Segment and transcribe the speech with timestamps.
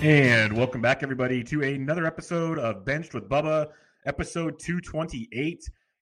[0.00, 3.66] And welcome back, everybody, to another episode of Benched with Bubba,
[4.06, 5.32] episode 228.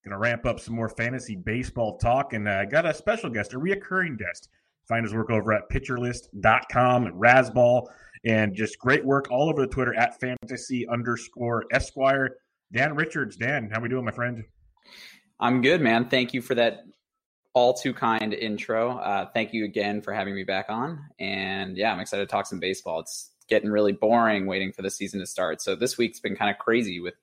[0.05, 3.31] Going to ramp up some more fantasy baseball talk, and I uh, got a special
[3.31, 4.51] guest, a reoccurring guest.
[4.87, 7.87] Find his work over at pitcherlist.com, at Razzball,
[8.27, 12.37] and just great work all over the Twitter at fantasy underscore Esquire.
[12.73, 13.37] Dan Richards.
[13.37, 14.45] Dan, how we doing, my friend?
[15.41, 16.11] I'm good, man.
[16.11, 16.85] Thank you for that
[17.55, 18.99] all too kind intro.
[18.99, 21.03] Uh, thank you again for having me back on.
[21.19, 23.01] And yeah, I'm excited to talk some baseball.
[23.01, 25.61] It's getting really boring waiting for the season to start.
[25.63, 27.15] So this week's been kind of crazy with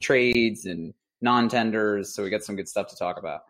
[0.00, 2.14] trades and non-tenders.
[2.14, 3.42] So we got some good stuff to talk about.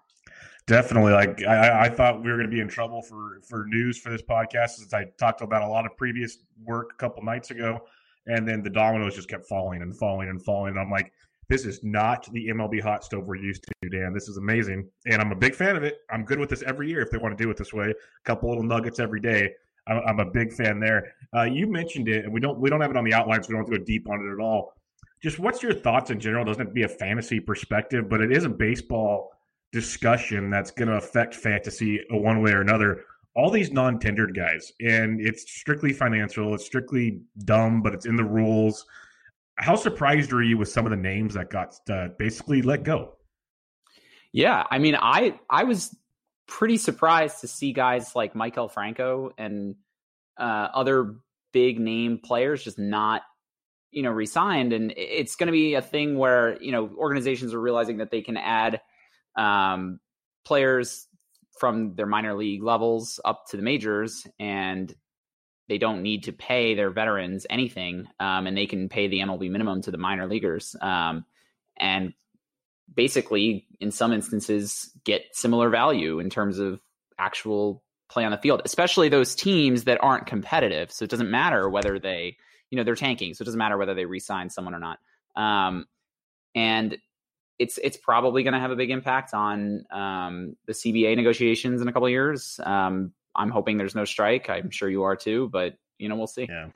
[0.67, 1.13] Definitely.
[1.13, 4.11] Like I, I thought we were going to be in trouble for for news for
[4.11, 7.81] this podcast since I talked about a lot of previous work a couple nights ago,
[8.27, 10.73] and then the dominoes just kept falling and falling and falling.
[10.73, 11.11] And I'm like,
[11.49, 14.13] this is not the MLB hot stove we're used to, Dan.
[14.13, 16.01] This is amazing, and I'm a big fan of it.
[16.11, 17.89] I'm good with this every year if they want to do it this way.
[17.89, 19.55] A couple little nuggets every day.
[19.89, 21.15] I'm, I'm a big fan there.
[21.35, 23.49] Uh, you mentioned it, and we don't we don't have it on the outline, so
[23.49, 24.75] we don't have to go deep on it at all.
[25.23, 26.45] Just what's your thoughts in general?
[26.45, 29.33] Doesn't have to be a fantasy perspective, but it is a baseball
[29.73, 33.05] discussion that's going to affect fantasy one way or another.
[33.35, 36.55] All these non-tendered guys, and it's strictly financial.
[36.55, 38.85] It's strictly dumb, but it's in the rules.
[39.57, 43.15] How surprised are you with some of the names that got uh, basically let go?
[44.33, 45.97] Yeah, I mean, I I was
[46.49, 49.77] pretty surprised to see guys like Maikel Franco and
[50.37, 51.15] uh, other
[51.53, 53.23] big name players just not,
[53.91, 54.73] you know, resigned.
[54.73, 58.23] And it's going to be a thing where you know organizations are realizing that they
[58.23, 58.81] can add
[59.37, 60.01] um,
[60.45, 61.07] players
[61.59, 64.93] from their minor league levels up to the majors, and
[65.69, 69.51] they don't need to pay their veterans anything, um, and they can pay the MLB
[69.51, 70.75] minimum to the minor leaguers.
[70.81, 71.25] Um,
[71.79, 72.15] and
[72.95, 76.81] basically, in some instances, get similar value in terms of
[77.19, 80.91] actual play on the field, especially those teams that aren't competitive.
[80.91, 82.37] So it doesn't matter whether they,
[82.71, 83.35] you know, they're tanking.
[83.35, 84.99] So it doesn't matter whether they re-sign someone or not.
[85.37, 85.87] Um,
[86.55, 86.97] and
[87.59, 91.89] it's it's probably going to have a big impact on um, the CBA negotiations in
[91.89, 92.61] a couple of years.
[92.65, 94.49] Um, I'm hoping there's no strike.
[94.49, 96.47] I'm sure you are too, but you know, we'll see.
[96.49, 96.69] Yeah.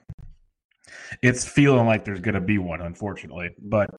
[1.22, 3.50] It's feeling like there's going to be one, unfortunately.
[3.60, 3.90] But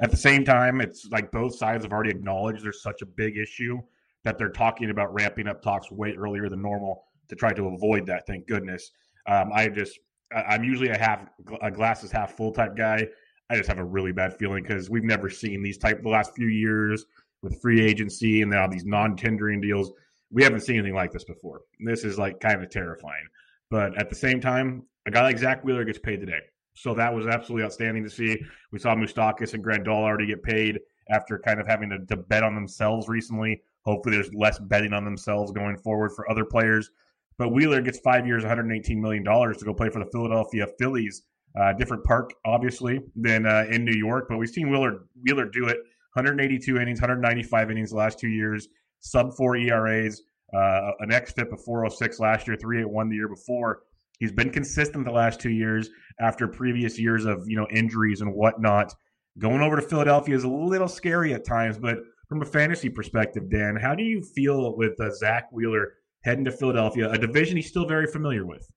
[0.00, 3.36] at the same time, it's like both sides have already acknowledged there's such a big
[3.36, 3.80] issue
[4.24, 8.06] that they're talking about ramping up talks way earlier than normal to try to avoid
[8.06, 8.26] that.
[8.26, 8.90] Thank goodness.
[9.26, 9.98] Um, I just,
[10.34, 11.26] I'm usually a half
[11.62, 13.06] a glasses half full type guy.
[13.48, 16.34] I just have a really bad feeling because we've never seen these type the last
[16.34, 17.06] few years
[17.42, 19.92] with free agency and now these non-tendering deals.
[20.32, 21.60] We haven't seen anything like this before.
[21.78, 23.26] This is like kind of terrifying.
[23.70, 26.40] But at the same time, a guy like Zack Wheeler gets paid today.
[26.74, 28.38] So that was absolutely outstanding to see.
[28.70, 30.80] We saw Moustakas and Grandal already get paid
[31.10, 33.62] after kind of having to, to, bet on themselves recently.
[33.82, 36.90] Hopefully, there's less betting on themselves going forward for other players.
[37.38, 41.22] But Wheeler gets five years, $118 million to go play for the Philadelphia Phillies
[41.58, 45.68] Uh, different park, obviously, than uh, in New York, but we've seen Wheeler Wheeler do
[45.68, 45.78] it.
[46.12, 48.68] 182 innings, 195 innings the last two years,
[49.00, 50.22] sub four ERAs,
[50.54, 53.82] uh, an xFIP of 406 last year, 381 the year before.
[54.18, 55.90] He's been consistent the last two years
[56.20, 58.94] after previous years of you know injuries and whatnot.
[59.38, 61.98] Going over to Philadelphia is a little scary at times, but
[62.28, 65.92] from a fantasy perspective, Dan, how do you feel with uh, Zack Wheeler
[66.24, 68.68] heading to Philadelphia, a division he's still very familiar with?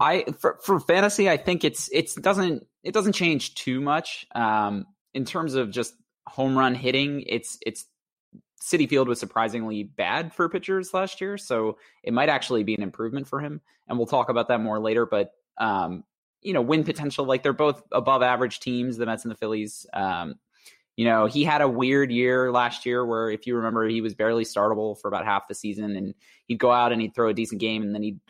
[0.00, 4.86] I for, for fantasy, I think it's it's doesn't it doesn't change too much um,
[5.14, 5.94] in terms of just
[6.26, 7.24] home run hitting.
[7.26, 7.86] It's it's
[8.62, 12.82] Citi Field was surprisingly bad for pitchers last year, so it might actually be an
[12.82, 13.60] improvement for him.
[13.88, 15.06] And we'll talk about that more later.
[15.06, 16.04] But um,
[16.42, 19.86] you know, win potential, like they're both above average teams, the Mets and the Phillies.
[19.92, 20.36] Um,
[20.96, 24.14] you know, he had a weird year last year where, if you remember, he was
[24.14, 26.14] barely startable for about half the season, and
[26.46, 28.20] he'd go out and he'd throw a decent game, and then he'd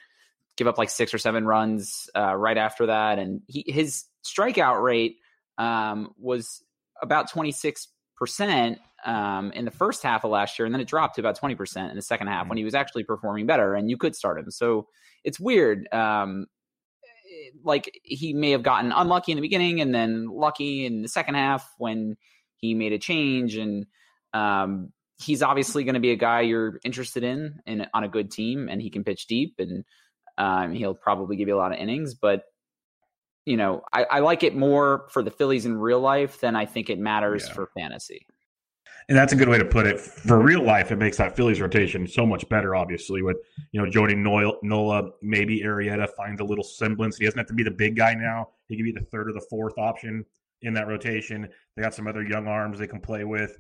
[0.57, 4.83] give up like six or seven runs uh, right after that, and he, his strikeout
[4.83, 5.17] rate
[5.59, 6.63] um, was
[7.03, 10.89] about twenty six percent um, in the first half of last year, and then it
[10.89, 13.75] dropped to about twenty percent in the second half when he was actually performing better,
[13.75, 14.51] and you could start him.
[14.51, 14.87] So
[15.25, 15.93] it's weird.
[15.93, 16.47] Um,
[17.65, 21.35] like he may have gotten unlucky in the beginning and then lucky in the second
[21.35, 22.17] half when
[22.57, 23.87] he made a change and
[24.33, 28.31] um, he's obviously going to be a guy you're interested in and on a good
[28.31, 29.85] team and he can pitch deep and
[30.39, 32.45] um, he'll probably give you a lot of innings but
[33.45, 36.67] you know I, I, like it more for the phillies in real life than i
[36.67, 37.55] think it matters yeah.
[37.55, 38.27] for fantasy
[39.11, 40.01] and that's a good way to put it.
[40.01, 42.77] For real life, it makes that Phillies rotation so much better.
[42.77, 43.39] Obviously, with
[43.73, 47.19] you know joining Nola, maybe Arrieta finds a little semblance.
[47.19, 48.51] He doesn't have to be the big guy now.
[48.69, 50.25] He can be the third or the fourth option
[50.63, 51.49] in that rotation.
[51.75, 53.59] They got some other young arms they can play with.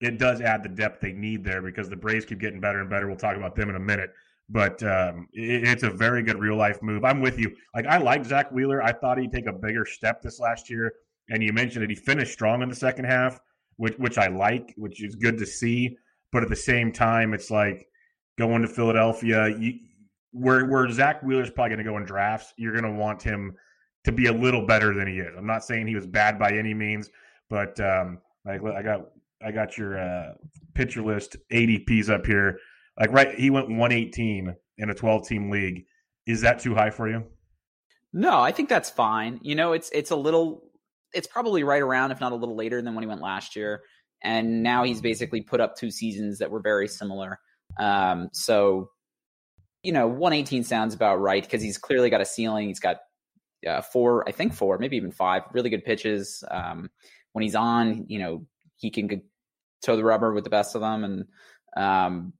[0.00, 2.88] It does add the depth they need there because the Braves keep getting better and
[2.88, 3.08] better.
[3.08, 4.12] We'll talk about them in a minute.
[4.48, 7.04] But um, it, it's a very good real life move.
[7.04, 7.56] I'm with you.
[7.74, 8.80] Like I like Zack Wheeler.
[8.80, 10.94] I thought he'd take a bigger step this last year.
[11.28, 13.40] And you mentioned that he finished strong in the second half
[13.76, 15.96] which which I like, which is good to see.
[16.32, 17.86] But at the same time, it's like
[18.38, 19.48] going to Philadelphia.
[19.48, 19.74] You,
[20.32, 23.54] where where Zack Wheeler's probably going to go in drafts, you're going to want him
[24.04, 25.34] to be a little better than he is.
[25.36, 27.10] I'm not saying he was bad by any means,
[27.48, 29.06] but um, like I got
[29.44, 30.34] I got your uh,
[30.74, 32.58] pitcher list ADPs up here.
[32.98, 35.84] Like right, he went 118 in a 12 team league.
[36.26, 37.24] Is that too high for you?
[38.12, 39.40] No, I think that's fine.
[39.42, 40.62] You know, it's it's a little
[41.12, 43.82] it's probably right around, if not a little later than when he went last year.
[44.22, 47.38] And now he's basically put up two seasons that were very similar.
[47.78, 48.90] Um, so,
[49.82, 52.68] you know, 118 sounds about right because he's clearly got a ceiling.
[52.68, 52.98] He's got
[53.66, 56.44] uh, four, I think four, maybe even five really good pitches.
[56.50, 56.90] Um,
[57.32, 59.22] when he's on, you know, he can
[59.82, 61.04] toe the rubber with the best of them.
[61.04, 61.24] And
[61.76, 62.32] um,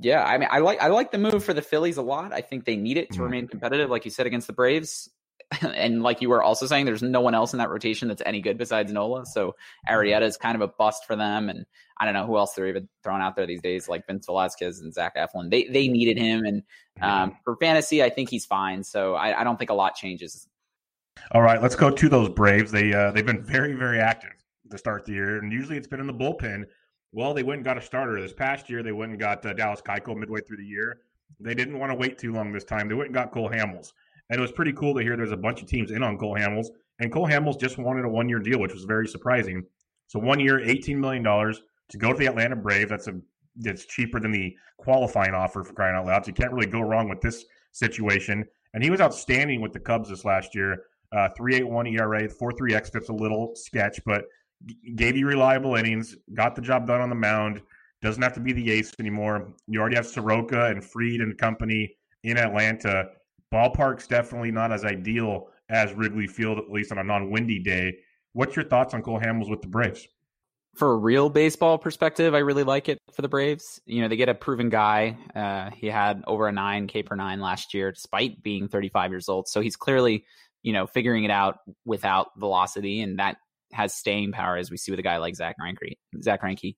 [0.00, 2.32] yeah, I mean, I like I like the move for the Phillies a lot.
[2.32, 3.22] I think they need it to mm-hmm.
[3.22, 5.10] remain competitive, like you said, against the Braves.
[5.62, 8.40] and like you were also saying, there's no one else in that rotation that's any
[8.40, 9.26] good besides Nola.
[9.26, 9.54] So
[9.88, 11.66] Arrieta is kind of a bust for them, and
[11.98, 14.80] I don't know who else they're even throwing out there these days, like Vince Velasquez
[14.80, 15.50] and Zach Eflin.
[15.50, 16.62] They they needed him, and
[17.00, 18.82] um, for fantasy, I think he's fine.
[18.84, 20.48] So I, I, don't think a lot changes.
[21.32, 22.70] All right, let's go to those Braves.
[22.70, 24.32] They uh, they've been very very active
[24.70, 26.64] to start the year, and usually it's been in the bullpen.
[27.12, 28.82] Well, they went and got a starter this past year.
[28.82, 31.00] They went and got uh, Dallas Keuchel midway through the year.
[31.40, 32.88] They didn't want to wait too long this time.
[32.88, 33.92] They went and got Cole Hamels.
[34.32, 36.34] And it was pretty cool to hear there's a bunch of teams in on Cole
[36.34, 36.68] Hamels.
[37.00, 39.62] And Cole Hamels just wanted a one year deal, which was very surprising.
[40.06, 42.88] So one year, $18 million to go to the Atlanta Brave.
[42.88, 43.20] That's a
[43.60, 46.24] it's cheaper than the qualifying offer for crying out loud.
[46.24, 48.46] So you can't really go wrong with this situation.
[48.72, 50.84] And he was outstanding with the Cubs this last year.
[51.14, 54.24] Uh, 3.81 ERA, four three 4.3 xFIP's a little sketch, but
[54.96, 57.60] gave you reliable innings, got the job done on the mound.
[58.00, 59.52] Doesn't have to be the ace anymore.
[59.66, 63.10] You already have Soroka and Fried and company in Atlanta
[63.52, 67.98] ballpark's definitely not as ideal as Wrigley Field, at least on a non-windy day.
[68.32, 70.06] What's your thoughts on Cole Hamels with the Braves?
[70.74, 73.80] For a real baseball perspective, I really like it for the Braves.
[73.84, 75.18] You know, they get a proven guy.
[75.34, 79.28] Uh, he had over a nine K per nine last year, despite being 35 years
[79.28, 79.48] old.
[79.48, 80.24] So he's clearly,
[80.62, 83.36] you know, figuring it out without velocity, and that
[83.72, 85.96] has staying power, as we see with a guy like Zack Greinke.
[86.22, 86.76] Zack Greinke.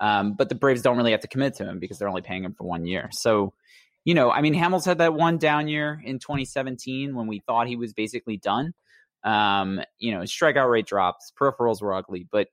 [0.00, 2.44] Um, but the Braves don't really have to commit to him because they're only paying
[2.44, 3.10] him for one year.
[3.12, 3.52] So
[4.04, 7.66] you know, I mean, Hamels had that one down year in 2017 when we thought
[7.66, 8.74] he was basically done.
[9.22, 12.48] Um, you know, his strikeout rate drops, peripherals were ugly, but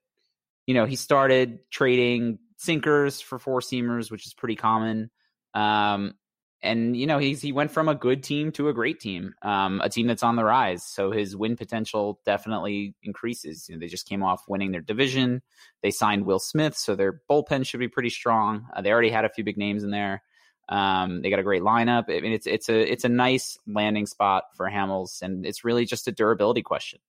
[0.66, 5.10] you know, he started trading sinkers for four seamers, which is pretty common.
[5.54, 6.14] Um,
[6.62, 9.80] and you know, he's he went from a good team to a great team, um,
[9.82, 10.84] a team that's on the rise.
[10.84, 13.68] So his win potential definitely increases.
[13.68, 15.42] You know, they just came off winning their division.
[15.82, 18.66] They signed Will Smith, so their bullpen should be pretty strong.
[18.74, 20.22] Uh, they already had a few big names in there.
[20.68, 22.04] Um, they got a great lineup.
[22.08, 25.84] I mean, it's it's a it's a nice landing spot for Hamels, and it's really
[25.84, 27.00] just a durability question.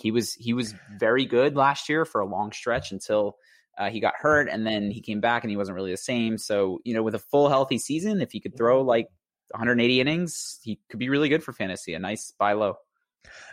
[0.00, 3.36] He was he was very good last year for a long stretch until
[3.78, 6.38] uh, he got hurt, and then he came back and he wasn't really the same.
[6.38, 9.08] So you know, with a full healthy season, if he could throw like
[9.52, 11.94] 180 innings, he could be really good for fantasy.
[11.94, 12.76] A nice buy low.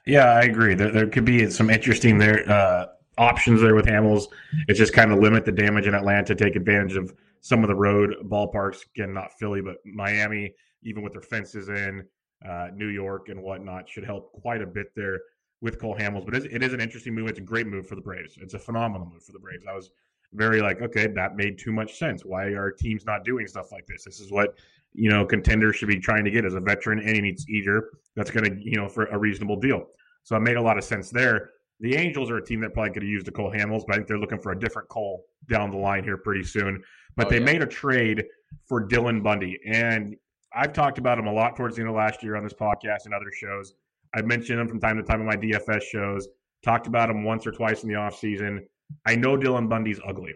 [0.05, 0.75] Yeah, I agree.
[0.75, 2.87] There, there could be some interesting there uh,
[3.17, 4.25] options there with Hamels.
[4.67, 7.13] It's just kind of limit the damage in Atlanta, take advantage of
[7.45, 8.79] some of the road ballparks.
[8.95, 12.03] Again, not Philly, but Miami, even with their fences in,
[12.43, 15.19] uh, New York and whatnot, should help quite a bit there
[15.61, 16.25] with Cole Hamels.
[16.25, 17.27] But it is an interesting move.
[17.27, 18.39] It's a great move for the Braves.
[18.41, 19.63] It's a phenomenal move for the Braves.
[19.69, 19.91] I was
[20.33, 22.25] very like, okay, that made too much sense.
[22.25, 24.03] Why are teams not doing stuff like this?
[24.05, 24.57] This is what
[24.93, 28.31] you know contenders should be trying to get as a veteran and needs eater that's
[28.31, 29.85] going to you know for a reasonable deal.
[30.23, 31.51] So it made a lot of sense there.
[31.79, 33.97] The Angels are a team that probably could have used a Cole Hamels, but I
[33.97, 36.81] think they're looking for a different Cole down the line here pretty soon.
[37.15, 37.45] But oh, they yeah.
[37.45, 38.25] made a trade
[38.67, 40.15] for Dylan Bundy, and
[40.53, 43.05] I've talked about him a lot towards the end of last year on this podcast
[43.05, 43.73] and other shows.
[44.13, 46.27] I've mentioned him from time to time in my DFS shows.
[46.63, 48.61] Talked about him once or twice in the offseason.
[49.05, 50.33] I know Dylan Bundy's ugly.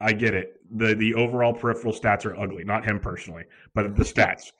[0.00, 0.60] I get it.
[0.76, 4.52] The the overall peripheral stats are ugly, not him personally, but the stats.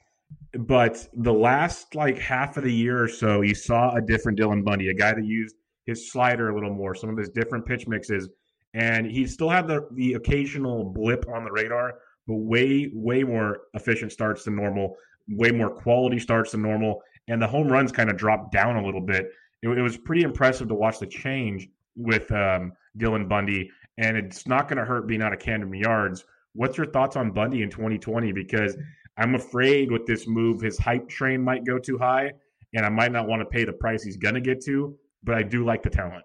[0.58, 4.64] But the last like half of the year or so, you saw a different Dylan
[4.64, 7.86] Bundy, a guy that used his slider a little more, some of his different pitch
[7.86, 8.28] mixes,
[8.74, 11.94] and he still had the the occasional blip on the radar,
[12.26, 14.96] but way way more efficient starts than normal,
[15.28, 18.84] way more quality starts than normal, and the home runs kind of dropped down a
[18.84, 19.30] little bit.
[19.62, 24.46] It, it was pretty impressive to watch the change with um, Dylan Bundy and it's
[24.46, 26.24] not going to hurt being out of Camden Yards.
[26.54, 28.32] What's your thoughts on Bundy in 2020?
[28.32, 28.76] Because
[29.16, 32.32] I'm afraid with this move, his hype train might go too high,
[32.74, 34.96] and I might not want to pay the price he's going to get to.
[35.22, 36.24] But I do like the talent.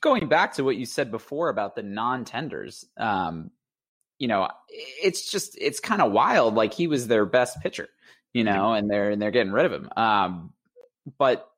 [0.00, 3.50] Going back to what you said before about the non-tenders, um,
[4.18, 6.54] you know, it's just it's kind of wild.
[6.54, 7.88] Like he was their best pitcher,
[8.32, 9.88] you know, and they're and they're getting rid of him.
[9.96, 10.52] Um,
[11.18, 11.48] but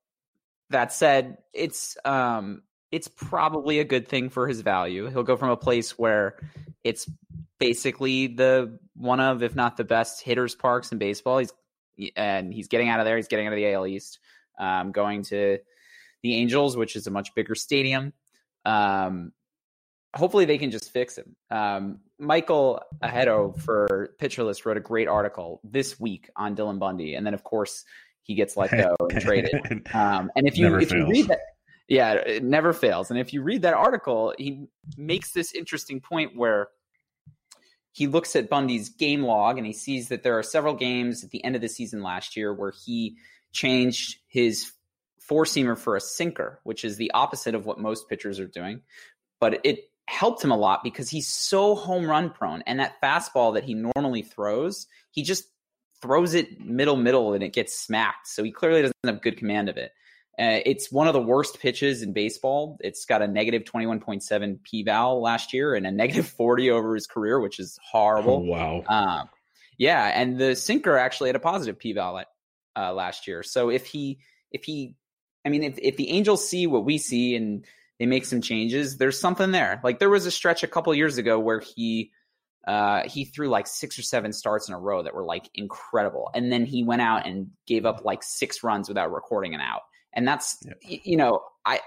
[0.71, 5.09] that said, it's um, it's probably a good thing for his value.
[5.09, 6.37] He'll go from a place where
[6.85, 7.11] it's
[7.59, 11.39] basically the one of, if not the best hitters parks in baseball.
[11.39, 11.53] He's
[12.17, 13.17] and he's getting out of there.
[13.17, 14.19] He's getting out of the AL East,
[14.59, 15.59] um, going to
[16.23, 18.13] the Angels, which is a much bigger stadium.
[18.65, 19.33] Um,
[20.15, 21.37] hopefully, they can just fix him.
[21.51, 27.15] Um, Michael Ajeto for Pitcher List wrote a great article this week on Dylan Bundy,
[27.15, 27.85] and then of course
[28.23, 29.55] he gets let go and traded.
[29.95, 30.93] Um, and if you if fails.
[30.93, 31.41] you read that
[31.89, 33.11] yeah, it never fails.
[33.11, 36.69] And if you read that article, he makes this interesting point where
[37.93, 41.31] he looks at Bundy's game log and he sees that there are several games at
[41.31, 43.17] the end of the season last year where he
[43.53, 44.73] changed his
[45.33, 48.83] four seamer for a sinker, which is the opposite of what most pitchers are doing.
[49.41, 52.63] But it helped him a lot because he's so home run prone.
[52.67, 55.45] And that fastball that he normally throws, he just
[56.03, 58.29] throws it middle middle and it gets smacked.
[58.29, 59.93] So he clearly doesn't have good command of it.
[60.39, 62.77] Uh, it's one of the worst pitches in baseball.
[62.81, 67.07] It's got a negative 21.7 p val last year and a negative 40 over his
[67.07, 68.45] career, which is horrible.
[68.47, 68.85] Oh, wow.
[68.87, 69.31] Um,
[69.79, 72.23] yeah, and the sinker actually had a positive p val
[72.77, 73.43] uh, last year.
[73.43, 74.19] So if he,
[74.51, 74.97] if he,
[75.45, 77.65] I mean, if, if the Angels see what we see and
[77.99, 79.81] they make some changes, there's something there.
[79.83, 82.13] Like there was a stretch a couple years ago where he,
[82.67, 86.31] uh, he threw like six or seven starts in a row that were like incredible,
[86.35, 89.83] and then he went out and gave up like six runs without recording an out
[90.13, 90.99] and that's yeah.
[91.05, 91.81] you know I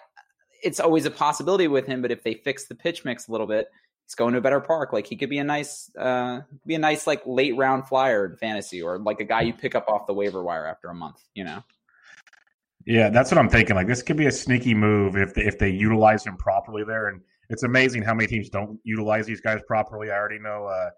[0.64, 2.02] it's always a possibility with him.
[2.02, 3.68] But if they fix the pitch mix a little bit,
[4.06, 4.94] he's going to a better park.
[4.94, 8.38] Like he could be a nice uh, be a nice like late round flyer in
[8.38, 11.22] fantasy, or like a guy you pick up off the waiver wire after a month.
[11.34, 11.64] You know.
[12.86, 13.76] Yeah, that's what I'm thinking.
[13.76, 17.08] Like this could be a sneaky move if they, if they utilize him properly there.
[17.08, 20.12] And it's amazing how many teams don't utilize these guys properly.
[20.12, 20.66] I already know.
[20.66, 20.90] Uh,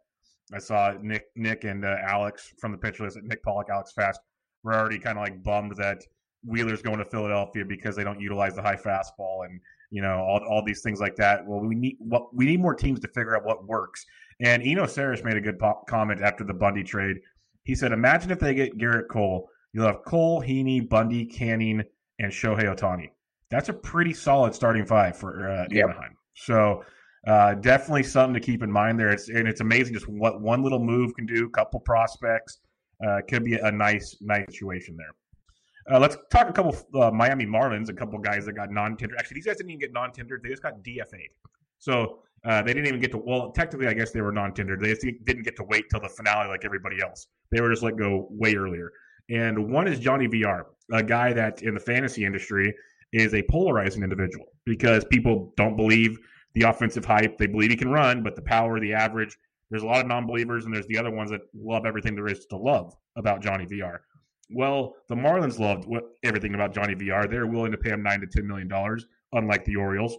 [0.53, 3.17] I saw Nick Nick and uh, Alex from the pitch list.
[3.24, 4.20] Nick Pollack, Alex Fast,
[4.63, 6.03] We're already kind of like bummed that
[6.46, 10.41] Wheeler's going to Philadelphia because they don't utilize the high fastball and you know all,
[10.50, 11.46] all these things like that.
[11.46, 14.06] Well, we need what we need more teams to figure out what works.
[14.39, 17.17] And Eno Sarris made a good comment after the Bundy trade.
[17.63, 19.50] He said, "Imagine if they get Gerrit Cole.
[19.77, 21.84] You'll have Cole, Heaney, Bundy, Canning,
[22.17, 23.12] and Shohei Ohtani.
[23.51, 25.89] That's a pretty solid starting five for uh, yep.
[25.89, 26.17] Anaheim.
[26.34, 26.84] So."
[27.27, 29.10] Uh, definitely something to keep in mind there.
[29.10, 31.50] It's and it's amazing just what one little move can do.
[31.50, 32.60] Couple prospects
[33.05, 35.93] uh, could be a nice, nice situation there.
[35.93, 39.15] Uh, let's talk a couple uh, Miami Marlins, a couple guys that got non-tender.
[39.17, 41.34] Actually, these guys didn't even get non-tendered; they just got DFA'd.
[41.79, 43.17] So uh, they didn't even get to.
[43.17, 44.81] Well, technically, I guess they were non-tendered.
[44.81, 47.27] They just didn't get to wait till the finale like everybody else.
[47.51, 48.91] They were just let go way earlier.
[49.29, 52.74] And one is Johnny Villar, a guy that in the fantasy industry
[53.13, 56.17] is a polarizing individual because people don't believe
[56.53, 57.38] the offensive hype.
[57.38, 59.38] They believe he can run, but the power, the average,
[59.69, 62.46] There's a lot of non-believers, and there's the other ones that love everything there is
[62.48, 64.01] to love about Johnny Villar.
[64.50, 65.88] Well, the Marlins loved
[66.24, 67.27] everything about Johnny Villar.
[67.27, 70.17] They're willing to pay him nine to ten million dollars, unlike the Orioles,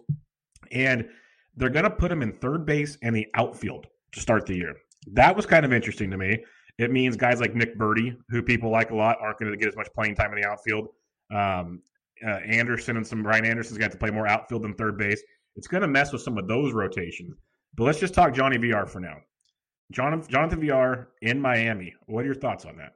[0.71, 1.09] and
[1.57, 4.75] they're going to put him in third base and the outfield to start the year.
[5.13, 6.45] That was kind of interesting to me.
[6.79, 9.69] It means guys like Nick Birdie, who people like a lot, aren't going to get
[9.69, 10.89] as much playing time in the outfield.
[11.35, 11.83] Um,
[12.25, 15.23] uh, Anderson and some Brian Anderson's got to play more outfield than third base.
[15.57, 17.37] It's going to mess with some of those rotations.
[17.75, 19.19] But let's just talk Johnny Villar for now.
[19.91, 21.95] Jonathan, Jonathan Villar in Miami.
[22.07, 22.95] What are your thoughts on that?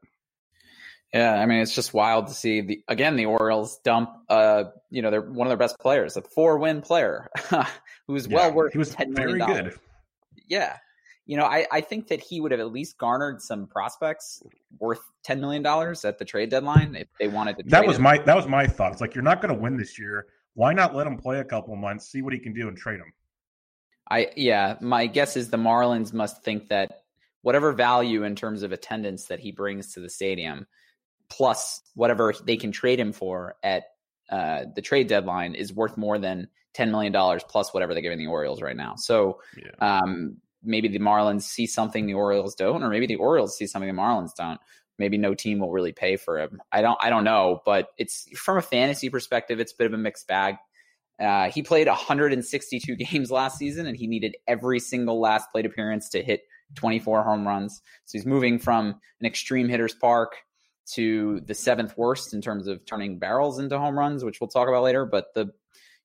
[1.12, 5.02] Yeah, I mean it's just wild to see the again the Orioles dump uh you
[5.02, 7.28] know they're one of their best players, a four win player
[8.06, 9.78] who's yeah, well worth he was very good.
[10.48, 10.76] Yeah.
[11.32, 14.42] You know, I, I think that he would have at least garnered some prospects
[14.78, 17.62] worth ten million dollars at the trade deadline if they wanted to.
[17.68, 18.02] That was him.
[18.02, 18.92] my that was my thought.
[18.92, 20.26] It's like you're not going to win this year.
[20.52, 23.00] Why not let him play a couple months, see what he can do, and trade
[23.00, 23.14] him?
[24.10, 27.04] I yeah, my guess is the Marlins must think that
[27.40, 30.66] whatever value in terms of attendance that he brings to the stadium,
[31.30, 33.84] plus whatever they can trade him for at
[34.28, 38.18] uh, the trade deadline, is worth more than ten million dollars plus whatever they're giving
[38.18, 38.96] the Orioles right now.
[38.96, 39.70] So yeah.
[39.80, 43.94] um, maybe the Marlins see something the Orioles don't, or maybe the Orioles see something
[43.94, 44.60] the Marlins don't.
[44.98, 46.60] Maybe no team will really pay for him.
[46.70, 46.98] I don't.
[47.00, 50.28] I don't know, but it's from a fantasy perspective, it's a bit of a mixed
[50.28, 50.56] bag.
[51.20, 56.08] Uh, he played 162 games last season, and he needed every single last plate appearance
[56.10, 56.42] to hit
[56.74, 57.82] 24 home runs.
[58.04, 60.36] So he's moving from an extreme hitter's park
[60.94, 64.68] to the seventh worst in terms of turning barrels into home runs, which we'll talk
[64.68, 65.04] about later.
[65.04, 65.52] But the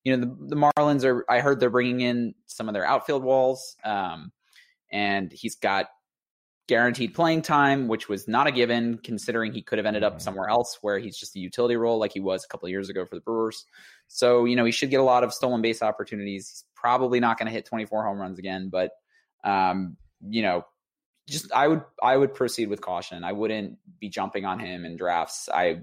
[0.04, 1.26] you know the, the Marlins are.
[1.30, 4.32] I heard they're bringing in some of their outfield walls, um,
[4.91, 5.88] and he's got
[6.67, 10.22] guaranteed playing time, which was not a given considering he could have ended up mm-hmm.
[10.22, 12.89] somewhere else where he's just a utility role like he was a couple of years
[12.89, 13.65] ago for the Brewers.
[14.08, 16.50] So, you know, he should get a lot of stolen base opportunities.
[16.50, 18.91] He's probably not going to hit 24 home runs again, but
[19.44, 19.96] um,
[20.27, 20.65] you know,
[21.27, 23.24] just I would I would proceed with caution.
[23.24, 25.50] I wouldn't be jumping on him in drafts.
[25.53, 25.82] I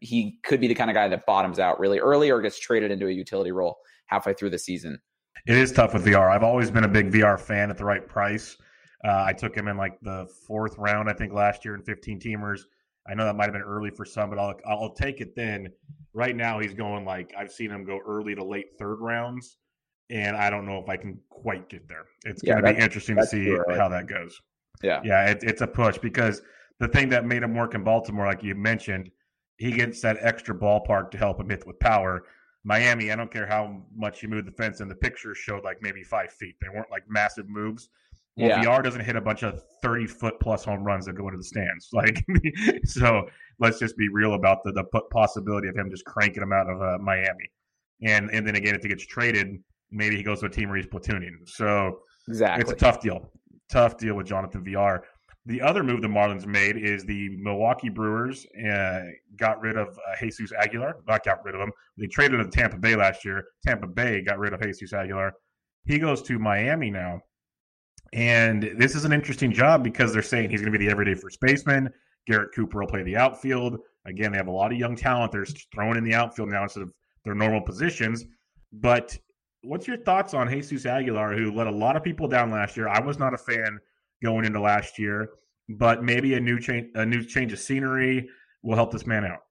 [0.00, 2.90] he could be the kind of guy that bottoms out really early or gets traded
[2.90, 5.00] into a utility role halfway through the season.
[5.46, 6.30] It is tough with Villar.
[6.30, 8.56] I've always been a big Villar fan at the right price.
[9.04, 12.20] Uh, I took him in like the fourth round, I think, last year in 15
[12.20, 12.60] teamers.
[13.08, 15.68] I know that might have been early for some, but I'll I'll take it then.
[16.12, 19.56] Right now, he's going like I've seen him go early to late third rounds,
[20.10, 22.04] and I don't know if I can quite get there.
[22.24, 24.40] It's yeah, going to be interesting to see how that goes.
[24.82, 26.42] Yeah, yeah, it, it's a push because
[26.78, 29.10] the thing that made him work in Baltimore, like you mentioned,
[29.56, 32.24] he gets that extra ballpark to help him hit with power.
[32.64, 35.78] Miami, I don't care how much you move the fence, and the pictures showed like
[35.80, 36.56] maybe five feet.
[36.60, 37.88] They weren't like massive moves.
[38.36, 38.62] Well, yeah.
[38.62, 41.44] Villar doesn't hit a bunch of 30 foot plus home runs that go into the
[41.44, 41.88] stands.
[41.92, 42.24] Like,
[42.84, 46.68] so let's just be real about the, the possibility of him just cranking them out
[46.68, 47.50] of uh, Miami.
[48.02, 49.58] And and then again, if he gets traded,
[49.90, 51.46] maybe he goes to a team where he's platooning.
[51.46, 53.30] So exactly, it's a tough deal.
[53.70, 55.04] Tough deal with Jonathan Villar.
[55.46, 59.02] The other move the Marlins made is the Milwaukee Brewers uh,
[59.36, 60.96] got rid of uh, Jesus Aguilar.
[61.08, 61.72] Not got rid of him.
[61.96, 63.44] They traded him to Tampa Bay last year.
[63.66, 65.32] Tampa Bay got rid of Jesus Aguilar.
[65.86, 67.20] He goes to Miami now.
[68.12, 71.14] And this is an interesting job because they're saying he's going to be the everyday
[71.14, 71.88] first baseman.
[72.26, 73.78] Garrett Cooper will play the outfield.
[74.06, 75.32] Again, they have a lot of young talent.
[75.32, 76.92] They're throwing in the outfield now instead of
[77.24, 78.24] their normal positions.
[78.72, 79.16] But
[79.62, 82.88] what's your thoughts on Jesus Aguilar, who let a lot of people down last year?
[82.88, 83.78] I was not a fan
[84.22, 85.30] going into last year,
[85.68, 88.28] but maybe a new change, a new change of scenery
[88.62, 89.44] will help this man out.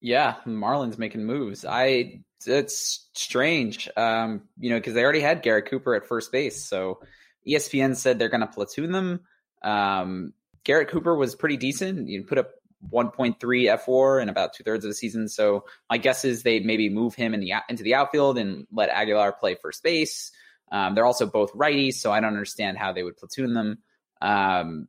[0.00, 1.64] Yeah, Marlins making moves.
[1.64, 6.64] I it's strange, um, you know, because they already had Garrett Cooper at first base,
[6.64, 7.00] so
[7.48, 9.20] ESPN said they're going to platoon them.
[9.62, 12.08] Um, Garrett Cooper was pretty decent.
[12.08, 12.50] You put up
[12.90, 15.28] 1.3 fWAR in about two thirds of the season.
[15.28, 18.88] So my guess is they maybe move him in the into the outfield and let
[18.88, 20.32] Aguilar play first base.
[20.72, 23.78] Um, they're also both righties, so I don't understand how they would platoon them.
[24.20, 24.88] Um,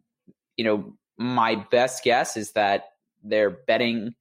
[0.58, 2.86] you know, my best guess is that
[3.24, 4.16] they're betting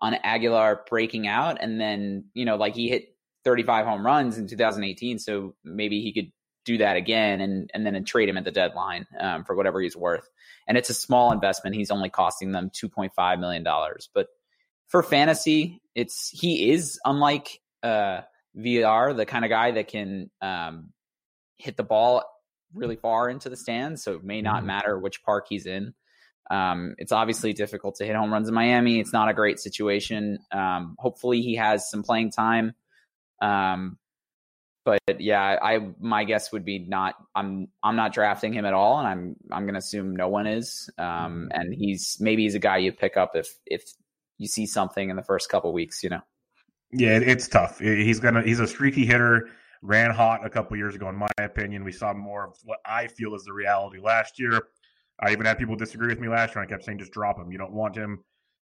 [0.00, 3.14] on Aguilar breaking out, and then you know, like he hit
[3.44, 6.32] 35 home runs in 2018, so maybe he could
[6.64, 9.96] do that again and and then trade him at the deadline um, for whatever he's
[9.96, 10.28] worth.
[10.66, 11.76] And it's a small investment.
[11.76, 14.08] He's only costing them two point five million dollars.
[14.14, 14.28] But
[14.88, 18.22] for fantasy, it's he is unlike uh,
[18.54, 20.92] Villar, the kind of guy that can um,
[21.56, 22.22] hit the ball
[22.74, 24.02] really far into the stands.
[24.02, 24.66] So it may not mm-hmm.
[24.66, 25.94] matter which park he's in.
[26.50, 29.00] Um, it's obviously difficult to hit home runs in Miami.
[29.00, 30.38] It's not a great situation.
[30.52, 32.74] Um, hopefully, he has some playing time.
[33.40, 33.98] Um,
[34.84, 37.14] but yeah, I my guess would be not.
[37.34, 40.46] I'm I'm not drafting him at all, and I'm I'm going to assume no one
[40.46, 40.90] is.
[40.98, 41.46] Um, mm-hmm.
[41.52, 43.82] and he's maybe he's a guy you pick up if if
[44.36, 46.20] you see something in the first couple weeks, you know.
[46.92, 47.78] Yeah, it's tough.
[47.78, 49.48] He's gonna he's a streaky hitter.
[49.84, 51.08] Ran hot a couple years ago.
[51.10, 54.68] In my opinion, we saw more of what I feel is the reality last year.
[55.20, 56.64] I even had people disagree with me last year.
[56.64, 57.52] I kept saying just drop him.
[57.52, 58.24] You don't want him.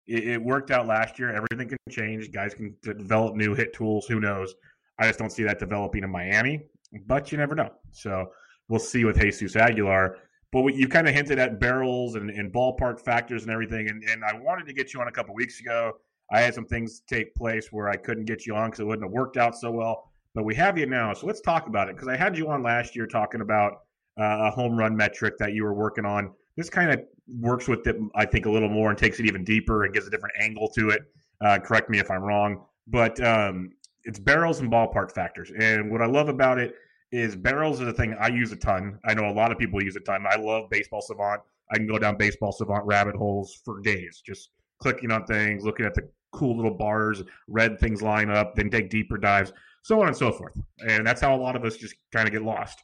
[0.07, 1.33] It, it worked out last year.
[1.33, 2.31] Everything can change.
[2.31, 4.05] Guys can develop new hit tools.
[4.07, 4.53] Who knows?
[4.99, 6.63] I just don't see that developing in Miami.
[7.07, 7.71] But you never know.
[7.91, 8.31] So
[8.67, 10.17] we'll see with Jesus Aguilar.
[10.51, 13.89] But you kind of hinted at barrels and, and, ballpark factors and everything.
[13.89, 15.93] And, and I wanted to get you on a couple weeks ago.
[16.31, 19.03] I had some things take place where I couldn't get you on because it wouldn't
[19.03, 20.11] have worked out so well.
[20.35, 21.13] But we have you now.
[21.13, 23.83] So let's talk about it because I had you on last year talking about
[24.19, 26.31] uh, a home run metric that you were working on.
[26.57, 27.01] This kind of
[27.39, 30.07] works with it, I think, a little more and takes it even deeper and gives
[30.07, 31.03] a different angle to it.
[31.41, 32.65] Uh, correct me if I'm wrong.
[32.87, 33.71] But um,
[34.03, 35.51] it's barrels and ballpark factors.
[35.57, 36.75] And what I love about it
[37.11, 38.99] is barrels is a thing I use a ton.
[39.05, 40.25] I know a lot of people use a ton.
[40.29, 41.41] I love Baseball Savant.
[41.71, 45.85] I can go down Baseball Savant rabbit holes for days, just clicking on things, looking
[45.85, 49.53] at the cool little bars, red things line up, then take deeper dives,
[49.85, 50.57] so on and so forth.
[50.79, 52.81] And that's how a lot of us just kind of get lost.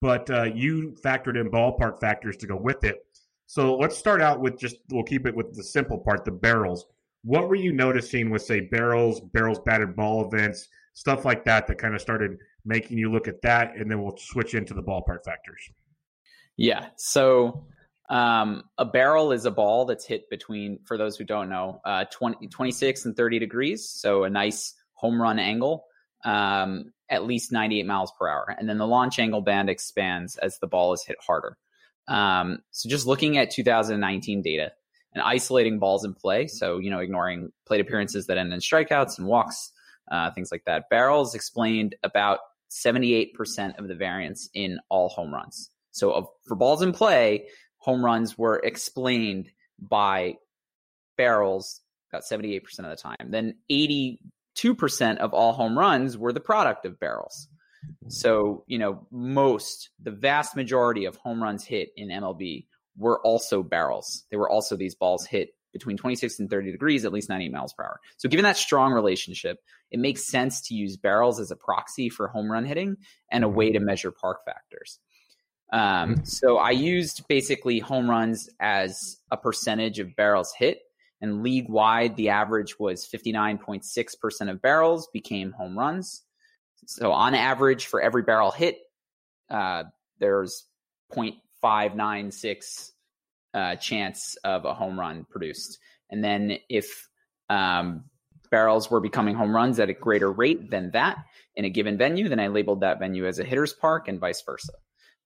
[0.00, 3.04] But uh, you factored in ballpark factors to go with it.
[3.46, 6.86] So let's start out with just, we'll keep it with the simple part, the barrels.
[7.24, 11.78] What were you noticing with, say, barrels, barrels batted ball events, stuff like that, that
[11.78, 13.74] kind of started making you look at that?
[13.74, 15.68] And then we'll switch into the ballpark factors.
[16.56, 16.86] Yeah.
[16.94, 17.66] So
[18.10, 22.04] um, a barrel is a ball that's hit between, for those who don't know, uh,
[22.12, 23.88] 20, 26 and 30 degrees.
[23.88, 25.86] So a nice home run angle,
[26.24, 28.54] um, at least 98 miles per hour.
[28.58, 31.56] And then the launch angle band expands as the ball is hit harder.
[32.08, 34.72] Um, so just looking at 2019 data
[35.12, 36.46] and isolating balls in play.
[36.46, 39.70] So, you know, ignoring plate appearances that end in strikeouts and walks,
[40.10, 40.90] uh, things like that.
[40.90, 45.70] Barrels explained about 78% of the variance in all home runs.
[45.92, 47.46] So for balls in play,
[47.78, 50.34] home runs were explained by
[51.16, 51.80] barrels
[52.12, 53.30] about 78% of the time.
[53.30, 53.56] Then
[54.56, 57.48] 82% of all home runs were the product of barrels.
[58.08, 63.62] So, you know, most, the vast majority of home runs hit in MLB were also
[63.62, 64.24] barrels.
[64.30, 67.72] They were also these balls hit between 26 and 30 degrees, at least 90 miles
[67.72, 68.00] per hour.
[68.16, 69.58] So, given that strong relationship,
[69.90, 72.96] it makes sense to use barrels as a proxy for home run hitting
[73.30, 75.00] and a way to measure park factors.
[75.72, 76.24] Um, mm-hmm.
[76.24, 80.78] so I used basically home runs as a percentage of barrels hit.
[81.24, 86.20] And league wide, the average was 59.6% of barrels became home runs.
[86.84, 88.76] So on average, for every barrel hit,
[89.48, 89.84] uh,
[90.20, 90.66] there's
[91.14, 92.90] 0.596
[93.54, 95.78] uh, chance of a home run produced.
[96.10, 97.08] And then if
[97.48, 98.04] um,
[98.50, 101.24] barrels were becoming home runs at a greater rate than that
[101.56, 104.42] in a given venue, then I labeled that venue as a hitter's park and vice
[104.42, 104.74] versa.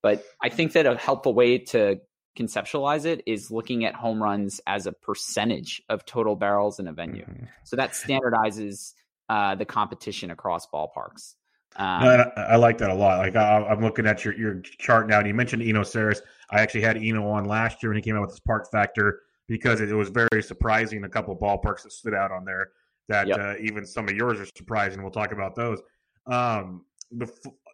[0.00, 1.98] But I think that a helpful way to
[2.38, 6.92] conceptualize it is looking at home runs as a percentage of total barrels in a
[6.92, 7.24] venue.
[7.24, 7.44] Mm-hmm.
[7.64, 8.94] So that standardizes
[9.28, 11.34] uh, the competition across ballparks.
[11.76, 13.18] Um, no, I, I, like that a lot.
[13.18, 16.20] Like I, am looking at your, your chart now, and you mentioned Eno Sarris.
[16.50, 19.20] I actually had Eno on last year when he came out with his park factor
[19.46, 21.04] because it, it was very surprising.
[21.04, 22.70] A couple of ballparks that stood out on there
[23.08, 23.38] that yep.
[23.38, 25.02] uh, even some of yours are surprising.
[25.02, 25.80] We'll talk about those.
[26.26, 27.30] Um, the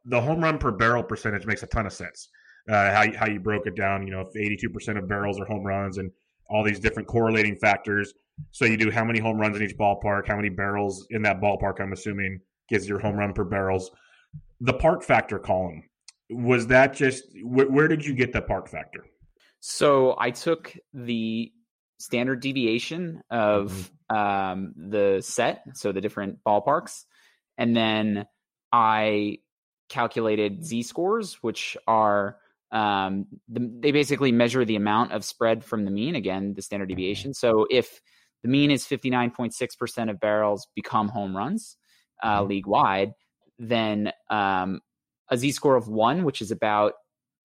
[0.07, 2.29] the home run per barrel percentage makes a ton of sense.
[2.68, 5.64] Uh, how how you broke it down, you know, if 82% of barrels are home
[5.64, 6.11] runs and
[6.48, 8.14] all these different correlating factors.
[8.50, 11.40] So you do how many home runs in each ballpark, how many barrels in that
[11.40, 11.81] ballpark.
[11.81, 13.90] I'm assuming gives your home run per barrels.
[14.61, 15.83] The park factor column
[16.31, 19.05] was that just wh- where did you get the park factor?
[19.61, 21.53] So I took the
[21.98, 24.16] standard deviation of mm-hmm.
[24.16, 27.05] um, the set, so the different ballparks,
[27.57, 28.27] and then
[28.72, 29.38] I
[29.88, 32.37] calculated z scores, which are
[32.72, 36.14] um, the, they basically measure the amount of spread from the mean.
[36.14, 36.96] Again, the standard mm-hmm.
[36.96, 37.35] deviation.
[37.35, 38.00] So if
[38.42, 41.77] the mean is 59.6% of barrels become home runs
[42.22, 42.48] uh, mm-hmm.
[42.48, 43.12] league wide,
[43.59, 44.81] then um,
[45.31, 46.94] a z score of one, which is about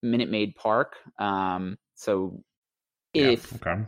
[0.02, 0.96] Minute Maid Park.
[1.18, 2.42] Um, so
[3.14, 3.82] if yeah, okay.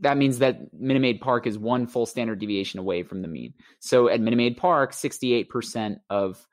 [0.00, 3.54] that means that Minute Maid Park is one full standard deviation away from the mean.
[3.80, 6.46] So at Minute Maid Park, 68% of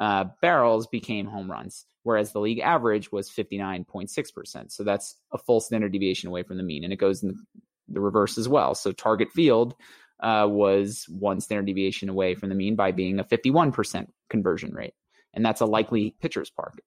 [0.00, 4.72] uh, barrels became home runs, whereas the league average was 59.6%.
[4.72, 6.82] So that's a full standard deviation away from the mean.
[6.84, 7.38] And it goes in
[7.86, 8.74] the reverse as well.
[8.74, 9.74] So target field
[10.20, 14.94] uh, was one standard deviation away from the mean by being a 51% conversion rate.
[15.34, 16.80] And that's a likely pitcher's park.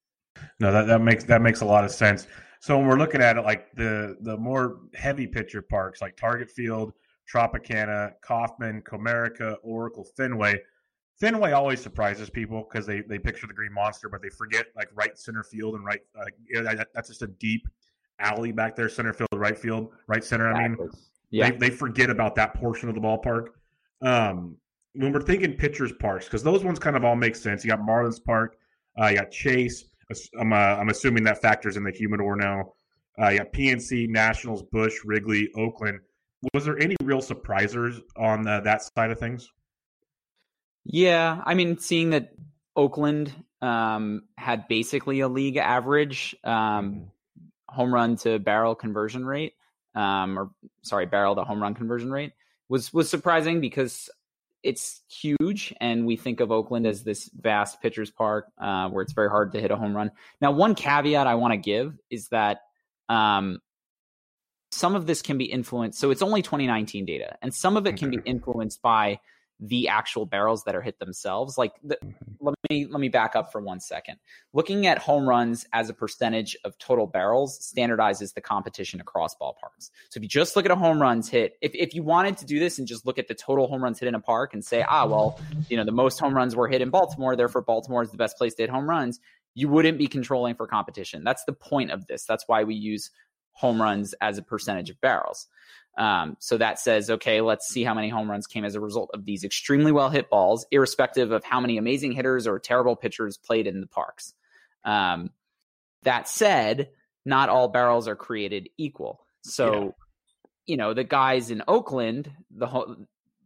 [0.60, 2.25] No, that, that makes that makes a lot of sense.
[2.60, 6.49] So when we're looking at it, like the the more heavy pitcher parks, like Target
[6.49, 6.93] Field,
[7.31, 10.60] Tropicana, Kauffman, Comerica, Oracle, Fenway,
[11.19, 14.89] Fenway always surprises people because they, they picture the Green Monster, but they forget like
[14.93, 16.02] right center field and right.
[16.19, 16.26] Uh,
[16.63, 17.67] that, that's just a deep
[18.19, 20.52] alley back there, center field, right field, right center.
[20.52, 20.89] I mean,
[21.30, 21.52] yeah.
[21.52, 23.47] they, they forget about that portion of the ballpark.
[24.02, 24.58] Um,
[24.93, 27.63] when we're thinking pitchers parks, because those ones kind of all make sense.
[27.63, 28.58] You got Marlins Park,
[29.00, 29.86] Uh, you got Chase.
[30.39, 32.74] I'm uh, I'm assuming that factors in the humidor now.
[33.21, 36.00] Uh, you got PNC, Nationals, Busch, Wrigley, Oakland.
[36.54, 39.50] Was there any real surprisers on the, that side of things?
[40.84, 42.34] Yeah, I mean, seeing that
[42.76, 47.04] Oakland um, had basically a league average um, mm-hmm.
[47.67, 49.54] home run to barrel conversion rate,
[49.96, 52.34] um, or sorry, barrel to home run conversion rate
[52.72, 54.10] was was surprising because
[54.63, 59.13] it's huge, and we think of Oakland as this vast pitcher's park uh, where it's
[59.13, 60.12] very hard to hit a home run.
[60.39, 62.62] Now, one caveat I want to give is that
[63.10, 63.60] um,
[64.72, 66.00] some of this can be influenced.
[66.00, 69.20] So it's only 2019 data, and some of it can be influenced by
[69.62, 71.56] the actual barrels that are hit themselves.
[71.56, 72.12] Like, the, mm-hmm.
[72.39, 74.17] let me let me back up for one second.
[74.54, 79.91] Looking at home runs as a percentage of total barrels standardizes the competition across ballparks.
[80.10, 82.45] So if you just look at a home runs hit, if if you wanted to
[82.45, 84.65] do this and just look at the total home runs hit in a park and
[84.65, 88.02] say, ah, well, you know, the most home runs were hit in Baltimore, therefore Baltimore
[88.02, 89.19] is the best place to hit home runs.
[89.54, 91.24] You wouldn't be controlling for competition.
[91.24, 92.26] That's the point of this.
[92.26, 93.12] That's why we use
[93.54, 95.47] home runs as a percentage of barrels.
[95.97, 99.12] Um, so that says, okay, let's see how many home runs came as a result
[99.13, 103.38] of these extremely well hit balls, irrespective of how many amazing hitters or terrible pitchers
[103.38, 104.34] played in the parks.
[104.86, 105.32] Um,
[106.04, 106.89] that said,
[107.25, 109.21] not all barrels are created equal.
[109.43, 109.89] So, yeah.
[110.65, 112.95] you know, the guys in Oakland, the ho-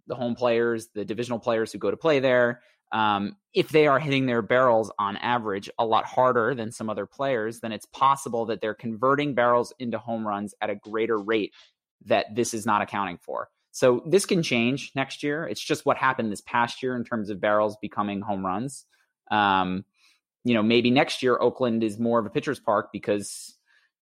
[0.07, 3.99] the home players, the divisional players who go to play there, um, if they are
[3.99, 8.45] hitting their barrels on average a lot harder than some other players, then it's possible
[8.45, 11.53] that they're converting barrels into home runs at a greater rate
[12.05, 13.49] that this is not accounting for.
[13.71, 15.45] So this can change next year.
[15.45, 18.85] It's just what happened this past year in terms of barrels becoming home runs.
[19.31, 19.83] Um,
[20.45, 23.57] you know, maybe next year Oakland is more of a pitcher's park because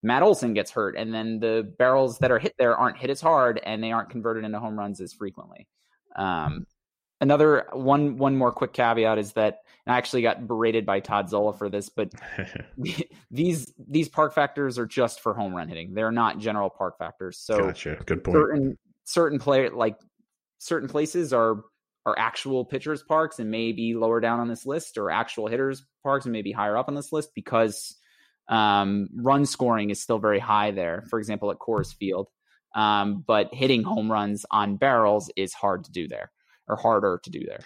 [0.02, 3.20] Matt Olson gets hurt, and then the barrels that are hit there aren't hit as
[3.20, 5.66] hard, and they aren't converted into home runs as frequently.
[6.16, 6.66] Um,
[7.20, 11.52] another one one more quick caveat is that I actually got berated by Todd Zola
[11.52, 12.12] for this, but
[13.30, 15.94] these these park factors are just for home run hitting.
[15.94, 17.38] They're not general park factors.
[17.38, 17.98] So gotcha.
[18.06, 18.36] Good point.
[18.36, 19.96] Certain certain play like
[20.58, 21.62] certain places are
[22.06, 26.26] are actual pitchers parks and maybe lower down on this list, or actual hitters parks
[26.26, 27.96] and maybe higher up on this list because
[28.48, 31.04] um, run scoring is still very high there.
[31.10, 32.28] For example, at Coors Field,
[32.74, 36.30] um, but hitting home runs on barrels is hard to do there
[36.68, 37.60] or harder to do there.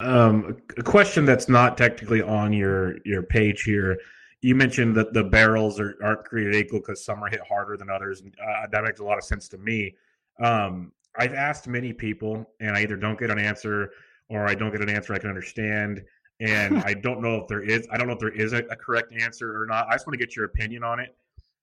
[0.00, 3.98] Um, a question that's not technically on your your page here.
[4.42, 7.88] You mentioned that the barrels are, aren't created equal because some are hit harder than
[7.88, 8.20] others.
[8.20, 9.94] And, uh, that makes a lot of sense to me.
[10.38, 13.90] Um, I've asked many people, and I either don't get an answer
[14.28, 16.04] or I don't get an answer I can understand.
[16.40, 17.88] And I don't know if there is.
[17.90, 19.88] I don't know if there is a, a correct answer or not.
[19.88, 21.16] I just want to get your opinion on it.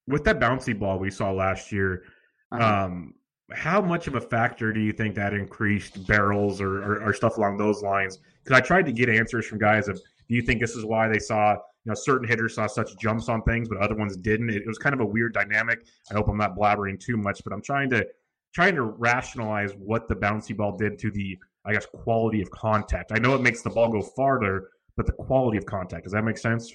[0.07, 2.03] With that bouncy ball we saw last year,
[2.51, 2.85] uh-huh.
[2.85, 3.13] um,
[3.51, 7.37] how much of a factor do you think that increased barrels or, or, or stuff
[7.37, 8.19] along those lines?
[8.43, 9.95] Because I tried to get answers from guys of,
[10.29, 13.29] do you think this is why they saw, you know, certain hitters saw such jumps
[13.29, 14.49] on things, but other ones didn't?
[14.49, 15.85] It, it was kind of a weird dynamic.
[16.09, 18.07] I hope I'm not blabbering too much, but I'm trying to
[18.53, 23.11] trying to rationalize what the bouncy ball did to the, I guess, quality of contact.
[23.11, 26.03] I know it makes the ball go farther, but the quality of contact.
[26.03, 26.71] Does that make sense?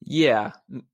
[0.00, 0.52] Yeah,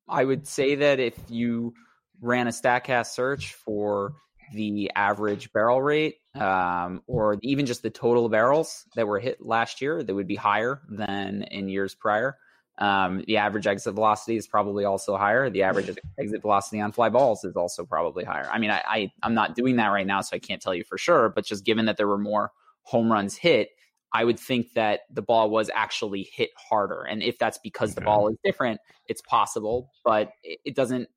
[0.09, 1.75] I would say that if you
[2.21, 4.15] ran a Statcast search for
[4.53, 9.81] the average barrel rate um, or even just the total barrels that were hit last
[9.81, 12.37] year that would be higher than in years prior.
[12.79, 15.51] Um, the average exit velocity is probably also higher.
[15.51, 18.49] The average exit velocity on fly balls is also probably higher.
[18.51, 20.85] I mean, I, I I'm not doing that right now, so I can't tell you
[20.85, 21.29] for sure.
[21.29, 23.69] But just given that there were more home runs hit,
[24.13, 27.03] I would think that the ball was actually hit harder.
[27.03, 27.97] And if that's because okay.
[27.97, 31.09] the ball is different, it's possible, but it, it doesn't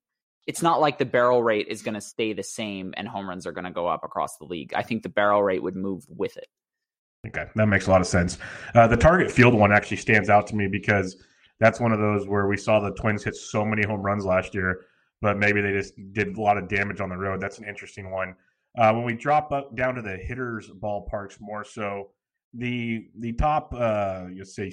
[0.46, 3.46] it's not like the barrel rate is going to stay the same and home runs
[3.46, 4.74] are going to go up across the league.
[4.74, 6.48] I think the barrel rate would move with it.
[7.26, 8.36] Okay, that makes a lot of sense.
[8.74, 11.16] Uh, the target field one actually stands out to me because
[11.58, 14.54] that's one of those where we saw the Twins hit so many home runs last
[14.54, 14.82] year,
[15.22, 17.40] but maybe they just did a lot of damage on the road.
[17.40, 18.34] That's an interesting one.
[18.76, 22.10] Uh, when we drop up down to the hitters' ballparks more so,
[22.52, 24.72] the the top uh, you say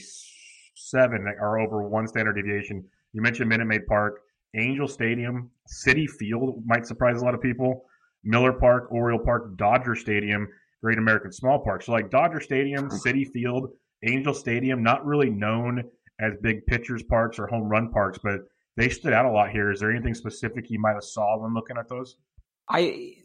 [0.76, 2.84] seven are over one standard deviation.
[3.14, 4.24] You mentioned Minute Maid Park.
[4.54, 7.86] Angel Stadium, Citi Field might surprise a lot of people.
[8.24, 10.48] Miller Park, Oriole Park, Dodger Stadium,
[10.84, 11.82] Great American Small Park.
[11.82, 13.70] So like Dodger Stadium, Citi Field,
[14.06, 15.84] Angel Stadium, not really known
[16.20, 18.42] as big pitchers parks or home run parks, but
[18.78, 19.72] they stood out a lot here.
[19.72, 22.16] Is there anything specific you might have saw when looking at those?
[22.70, 23.16] I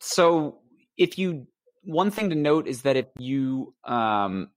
[0.00, 0.60] so
[0.96, 1.46] if you
[1.82, 4.50] one thing to note is that if you um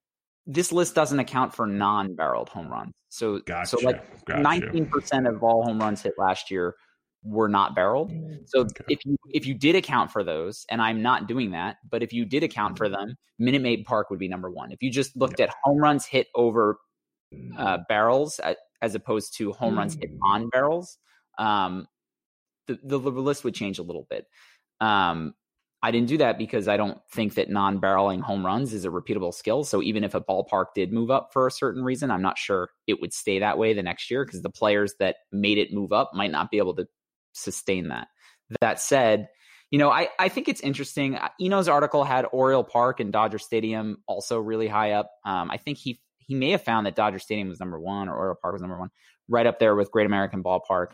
[0.45, 2.91] this list doesn't account for non-barreled home runs.
[3.09, 3.67] So, gotcha.
[3.67, 6.75] so like nineteen percent of all home runs hit last year
[7.23, 8.11] were not barreled.
[8.45, 8.83] So okay.
[8.89, 12.13] if you if you did account for those, and I'm not doing that, but if
[12.13, 14.71] you did account for them, Minute Maid Park would be number one.
[14.71, 15.45] If you just looked yeah.
[15.45, 16.77] at home runs hit over
[17.57, 20.97] uh, barrels at, as opposed to home runs hit on barrels,
[21.37, 21.87] um,
[22.67, 24.25] the, the, the list would change a little bit.
[24.79, 25.33] Um,
[25.83, 29.33] I didn't do that because I don't think that non-barreling home runs is a repeatable
[29.33, 29.63] skill.
[29.63, 32.69] So even if a ballpark did move up for a certain reason, I'm not sure
[32.85, 35.91] it would stay that way the next year because the players that made it move
[35.91, 36.87] up might not be able to
[37.33, 38.07] sustain that.
[38.61, 39.29] That said,
[39.69, 41.15] you know, I, I think it's interesting.
[41.15, 45.09] Uh, Eno's article had Oriole Park and Dodger Stadium also really high up.
[45.25, 48.15] Um, I think he he may have found that Dodger Stadium was number one or
[48.15, 48.89] Oriole Park was number one,
[49.27, 50.87] right up there with Great American Ballpark.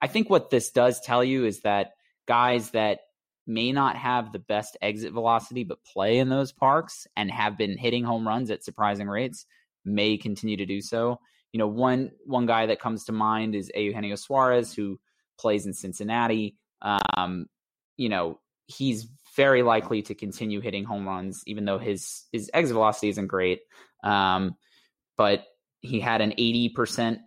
[0.00, 1.92] I think what this does tell you is that
[2.26, 3.00] guys that
[3.46, 7.76] may not have the best exit velocity, but play in those parks and have been
[7.76, 9.46] hitting home runs at surprising rates
[9.84, 11.18] may continue to do so.
[11.52, 14.98] You know, one one guy that comes to mind is Eugenio Suarez, who
[15.42, 16.56] plays in Cincinnati.
[16.80, 17.46] Um,
[17.96, 22.74] you know, he's very likely to continue hitting home runs, even though his his exit
[22.74, 23.60] velocity isn't great.
[24.02, 24.56] Um,
[25.16, 25.44] but
[25.80, 27.18] he had an 80%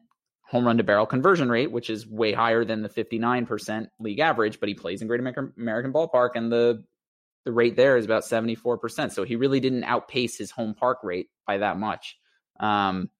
[0.48, 4.60] home run to barrel conversion rate, which is way higher than the 59% league average,
[4.60, 6.84] but he plays in Great American Ballpark and the
[7.46, 9.12] the rate there is about 74%.
[9.12, 12.18] So he really didn't outpace his home park rate by that much.
[12.60, 13.12] Um,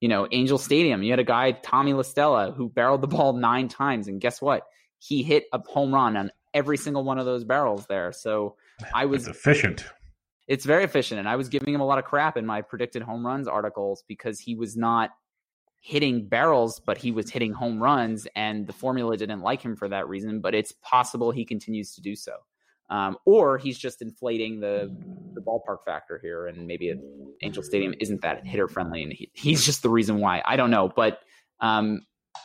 [0.00, 3.32] you know, Angel Stadium, you had a guy, Tommy La Stella, who barreled the ball
[3.32, 4.08] nine times.
[4.08, 4.64] And guess what?
[4.98, 8.12] He hit a home run on every single one of those barrels there.
[8.12, 8.56] So
[8.94, 9.84] I was efficient.
[10.48, 11.18] It's very efficient.
[11.18, 14.04] And I was giving him a lot of crap in my predicted home runs articles
[14.06, 15.10] because he was not
[15.80, 19.88] hitting barrels, but he was hitting home runs, and the formula didn't like him for
[19.88, 20.40] that reason.
[20.40, 22.32] But it's possible he continues to do so,
[22.88, 24.94] um, or he's just inflating the
[25.34, 26.94] the ballpark factor here, and maybe
[27.42, 30.42] Angel Stadium isn't that hitter friendly, and he, he's just the reason why.
[30.44, 31.20] I don't know, but
[31.60, 32.02] um,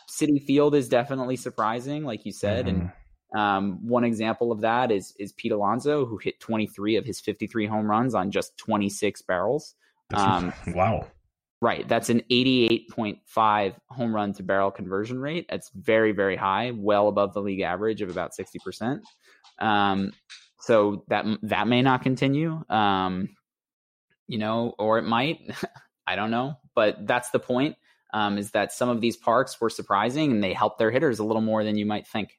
[0.10, 2.82] Citi Field is definitely surprising, like you said, mm-hmm.
[2.82, 2.91] and.
[3.34, 7.65] Um, one example of that is is Pete Alonso, who hit 23 of his 53
[7.65, 9.73] home runs on just 26 barrels.
[10.13, 11.08] Um, wow.
[11.62, 11.88] Right.
[11.88, 15.45] That's an 88.5 home run to barrel conversion rate.
[15.47, 18.99] That's very, very high, well above the league average of about 60%.
[19.62, 20.12] Um,
[20.60, 22.63] so that that may not continue.
[22.69, 23.30] Um,
[24.28, 25.39] you know, or it might.
[26.08, 26.58] I don't know.
[26.76, 27.76] But that's the point.
[28.13, 31.24] Um, is that some of these parks were surprising and they helped their hitters a
[31.24, 32.38] little more than you might think.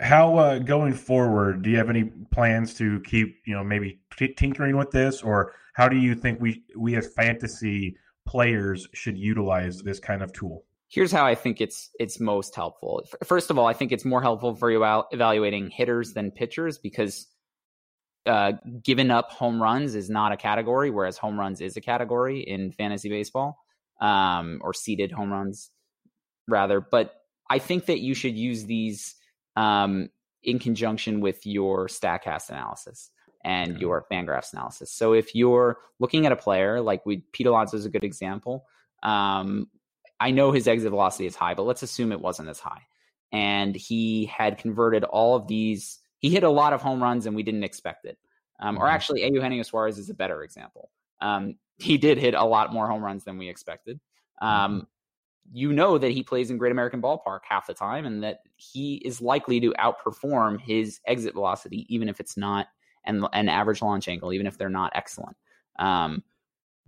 [0.00, 1.62] How uh, going forward?
[1.62, 5.54] Do you have any plans to keep, you know, maybe t- tinkering with this, or
[5.72, 7.96] how do you think we we as fantasy
[8.26, 10.64] players should utilize this kind of tool?
[10.88, 13.02] Here's how I think it's it's most helpful.
[13.24, 17.26] First of all, I think it's more helpful for you evaluating hitters than pitchers because
[18.26, 22.40] uh, giving up home runs is not a category, whereas home runs is a category
[22.40, 23.58] in fantasy baseball,
[24.00, 25.70] um, or seeded home runs
[26.46, 26.80] rather.
[26.80, 27.14] But
[27.50, 29.14] I think that you should use these
[29.56, 30.08] um,
[30.42, 33.10] in conjunction with your Statcast analysis
[33.44, 33.80] and okay.
[33.80, 34.92] your Fangraphs analysis.
[34.92, 38.64] So if you're looking at a player like we, Pete Alonso is a good example.
[39.02, 39.68] Um,
[40.20, 42.82] I know his exit velocity is high, but let's assume it wasn't as high.
[43.32, 45.98] And he had converted all of these.
[46.18, 48.18] He hit a lot of home runs, and we didn't expect it.
[48.60, 48.84] Um, mm-hmm.
[48.84, 50.90] Or actually, Eugenio Suarez is a better example.
[51.20, 54.00] Um, he did hit a lot more home runs than we expected.
[54.40, 54.84] Um, mm-hmm.
[55.50, 58.96] You know that he plays in Great American Ballpark half the time, and that he
[58.96, 62.66] is likely to outperform his exit velocity, even if it's not
[63.04, 65.36] and an average launch angle, even if they're not excellent.
[65.78, 66.22] Um,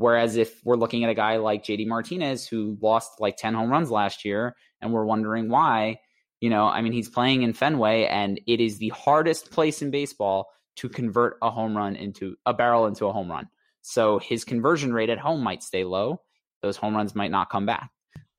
[0.01, 3.71] whereas if we're looking at a guy like JD Martinez who lost like 10 home
[3.71, 6.01] runs last year and we're wondering why,
[6.41, 9.91] you know, I mean, he's playing in Fenway and it is the hardest place in
[9.91, 13.49] baseball to convert a home run into a barrel into a home run.
[13.83, 16.23] So his conversion rate at home might stay low.
[16.63, 17.91] Those home runs might not come back.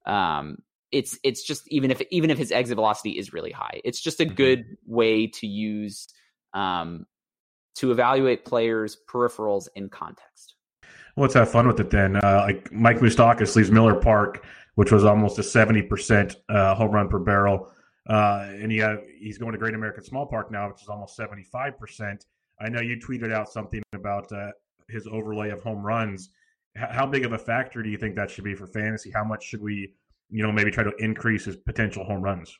[0.07, 0.57] Um,
[0.91, 4.19] it's it's just even if even if his exit velocity is really high, it's just
[4.19, 4.35] a mm-hmm.
[4.35, 6.07] good way to use
[6.53, 7.05] um,
[7.75, 10.55] to evaluate players' peripherals in context.
[11.17, 12.15] Let's have fun with it then.
[12.17, 14.45] Uh, like Mike Moustakas leaves Miller Park,
[14.75, 17.71] which was almost a seventy percent uh, home run per barrel,
[18.07, 18.83] uh, and he
[19.19, 22.25] he's going to Great American Small Park now, which is almost seventy five percent.
[22.59, 24.51] I know you tweeted out something about uh,
[24.87, 26.29] his overlay of home runs.
[26.77, 29.11] H- how big of a factor do you think that should be for fantasy?
[29.11, 29.93] How much should we,
[30.29, 32.55] you know, maybe try to increase his potential home runs?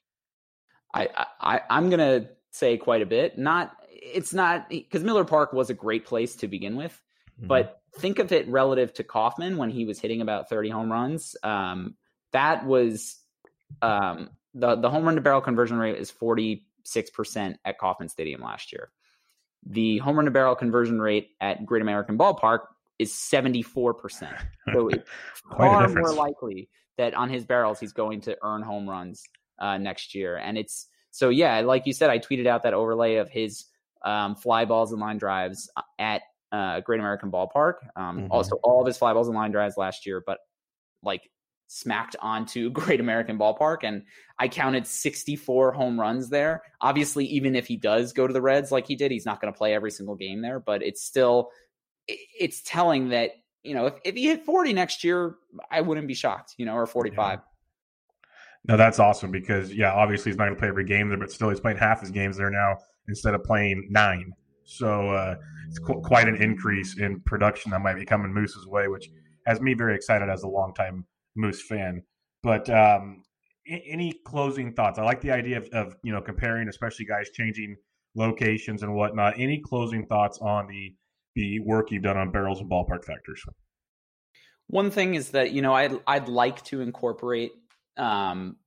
[0.93, 3.37] I, I I'm gonna say quite a bit.
[3.37, 6.99] Not it's not because Miller Park was a great place to begin with,
[7.38, 7.47] mm-hmm.
[7.47, 11.35] but think of it relative to Kauffman when he was hitting about 30 home runs.
[11.43, 11.95] Um,
[12.31, 13.17] that was
[13.81, 16.61] um, the the home run to barrel conversion rate is 46%
[17.65, 18.91] at Kauffman Stadium last year.
[19.65, 22.61] The home run to barrel conversion rate at Great American Ballpark
[22.97, 24.33] is 74%.
[24.73, 25.09] So it's
[25.55, 29.23] far more likely that on his barrels he's going to earn home runs
[29.59, 30.37] uh, next year.
[30.37, 33.65] And it's so yeah, like you said, I tweeted out that overlay of his
[34.03, 36.21] um, fly balls and line drives uh, at
[36.52, 37.76] uh, Great American Ballpark.
[37.95, 38.32] Um, mm-hmm.
[38.32, 40.39] Also, all of his fly balls and line drives last year, but
[41.04, 41.30] like
[41.68, 43.80] smacked onto Great American Ballpark.
[43.84, 44.04] And
[44.38, 46.64] I counted 64 home runs there.
[46.82, 49.54] Obviously, even if he does go to the Reds like he did, he's not going
[49.54, 51.49] to play every single game there, but it's still
[52.08, 53.32] it's telling that,
[53.64, 55.36] you know, if, if he hit 40 next year,
[55.70, 57.39] I wouldn't be shocked, you know, or 45.
[57.39, 57.45] Yeah.
[58.68, 61.32] No, that's awesome because yeah, obviously he's not going to play every game there, but
[61.32, 62.78] still he's playing half his games there now
[63.08, 64.34] instead of playing nine.
[64.78, 65.36] So uh,
[65.67, 69.09] it's qu- quite an increase in production that might be coming Moose's way, which
[69.45, 71.05] has me very excited as a longtime
[71.36, 72.03] Moose fan.
[72.43, 73.24] But um,
[73.67, 74.97] any closing thoughts?
[74.97, 77.76] I like the idea of, of, you know comparing, especially guys changing
[78.15, 79.34] locations and whatnot.
[79.38, 80.95] Any closing thoughts on the
[81.36, 83.43] the work you've done on barrels and ballpark factors?
[84.67, 87.51] One thing is that you know I'd I'd like to incorporate
[87.97, 88.57] um,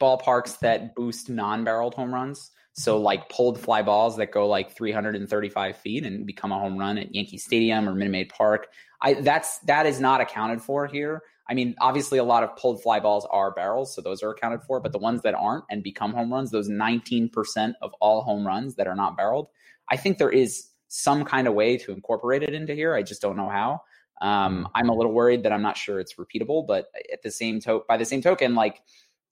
[0.00, 2.50] ballparks that boost non-barreled home runs.
[2.78, 6.96] So like pulled fly balls that go like 335 feet and become a home run
[6.96, 8.68] at Yankee Stadium or Minute Maid Park.
[9.02, 11.22] I that's that is not accounted for here.
[11.50, 14.62] I mean, obviously, a lot of pulled fly balls are barrels, so those are accounted
[14.62, 14.78] for.
[14.78, 18.76] But the ones that aren't and become home runs, those 19% of all home runs
[18.76, 19.48] that are not barreled,
[19.90, 22.94] I think there is some kind of way to incorporate it into here.
[22.94, 23.80] I just don't know how.
[24.20, 24.70] Um, mm.
[24.74, 27.82] I'm a little worried that I'm not sure it's repeatable, but at the same to-
[27.88, 28.82] by the same token, like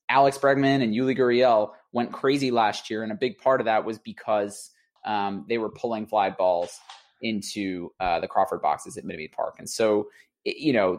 [0.08, 3.84] Alex Bregman and Yuli Gurriel went crazy last year, and a big part of that
[3.84, 4.70] was because
[5.04, 6.78] um, they were pulling fly balls
[7.22, 10.08] into uh, the Crawford boxes at Minute Park, and so
[10.44, 10.98] you know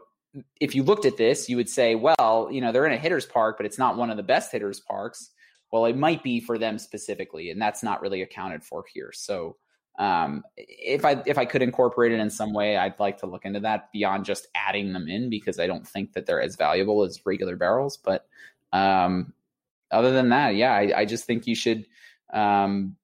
[0.59, 3.25] if you looked at this, you would say, well, you know, they're in a hitter's
[3.25, 5.31] park, but it's not one of the best hitters parks.
[5.71, 9.11] Well, it might be for them specifically, and that's not really accounted for here.
[9.13, 9.57] So,
[9.99, 13.45] um, if I if I could incorporate it in some way, I'd like to look
[13.45, 17.03] into that beyond just adding them in because I don't think that they're as valuable
[17.03, 17.97] as regular barrels.
[17.97, 18.27] But
[18.77, 19.33] um,
[19.91, 21.85] other than that, yeah, I, I just think you should
[22.33, 22.95] um,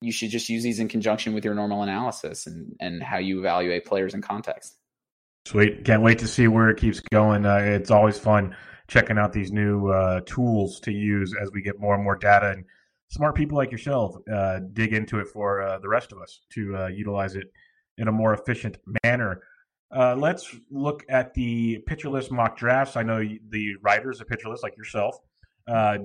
[0.00, 3.38] you should just use these in conjunction with your normal analysis and and how you
[3.38, 4.76] evaluate players in context.
[5.46, 5.84] Sweet.
[5.84, 7.44] Can't wait to see where it keeps going.
[7.46, 8.54] Uh, it's always fun
[8.86, 12.50] checking out these new uh, tools to use as we get more and more data
[12.50, 12.64] and
[13.08, 16.76] smart people like yourself uh, dig into it for uh, the rest of us to
[16.76, 17.52] uh, utilize it
[17.98, 19.42] in a more efficient manner.
[19.94, 22.96] Uh, let's look at the pitcher list mock drafts.
[22.96, 25.16] I know the writers of pitcher list, like yourself,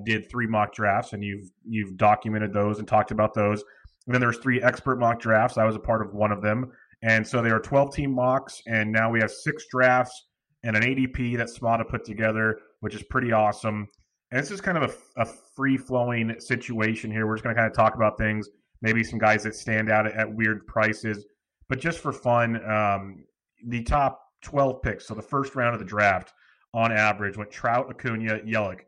[0.04, 3.64] did three mock drafts, and you've you've documented those and talked about those.
[4.06, 5.58] And then there's three expert mock drafts.
[5.58, 6.72] I was a part of one of them.
[7.02, 10.26] And so there are 12 team mocks, and now we have six drafts
[10.64, 13.86] and an ADP that Smata put together, which is pretty awesome.
[14.30, 17.26] And this is kind of a, a free flowing situation here.
[17.26, 18.48] We're just going to kind of talk about things,
[18.82, 21.24] maybe some guys that stand out at, at weird prices,
[21.68, 23.24] but just for fun, um,
[23.66, 26.32] the top 12 picks, so the first round of the draft
[26.74, 28.80] on average went Trout, Acuna, Yelich.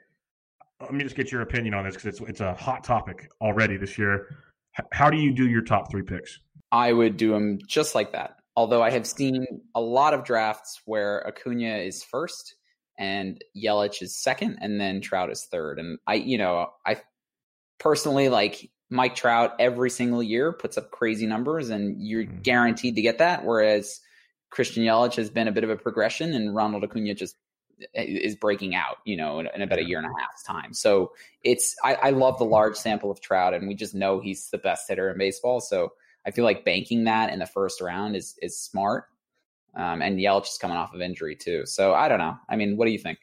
[0.81, 3.77] Let me just get your opinion on this because it's, it's a hot topic already
[3.77, 4.27] this year.
[4.79, 6.39] H- how do you do your top three picks?
[6.73, 8.37] I would do them just like that.
[8.57, 12.55] Although I have seen a lot of drafts where Acuna is first
[12.99, 15.79] and Yelich is second, and then Trout is third.
[15.79, 17.01] And I, you know, I
[17.79, 22.43] personally like Mike Trout every single year puts up crazy numbers, and you're mm-hmm.
[22.43, 23.45] guaranteed to get that.
[23.45, 24.01] Whereas
[24.51, 27.37] Christian Yelich has been a bit of a progression, and Ronald Acuna just
[27.95, 30.75] is breaking out, you know, in, in about a year and a half's time.
[30.75, 34.51] So it's I, I, love the large sample of Trout, and we just know he's
[34.51, 35.61] the best hitter in baseball.
[35.61, 35.93] So
[36.27, 39.05] I feel like banking that in the first round is is smart.
[39.75, 42.37] Um, and Yelich is coming off of injury too, so I don't know.
[42.49, 43.19] I mean, what do you think?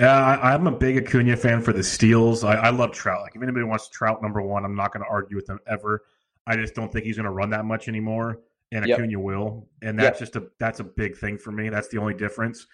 [0.00, 2.42] Yeah, I, am a big Acuna fan for the steals.
[2.42, 3.20] I, I, love Trout.
[3.20, 6.04] Like if anybody wants Trout number one, I'm not going to argue with them ever.
[6.46, 8.38] I just don't think he's going to run that much anymore,
[8.72, 8.98] and yep.
[8.98, 10.32] Acuna will, and that's yep.
[10.32, 11.68] just a that's a big thing for me.
[11.68, 12.66] That's the only difference.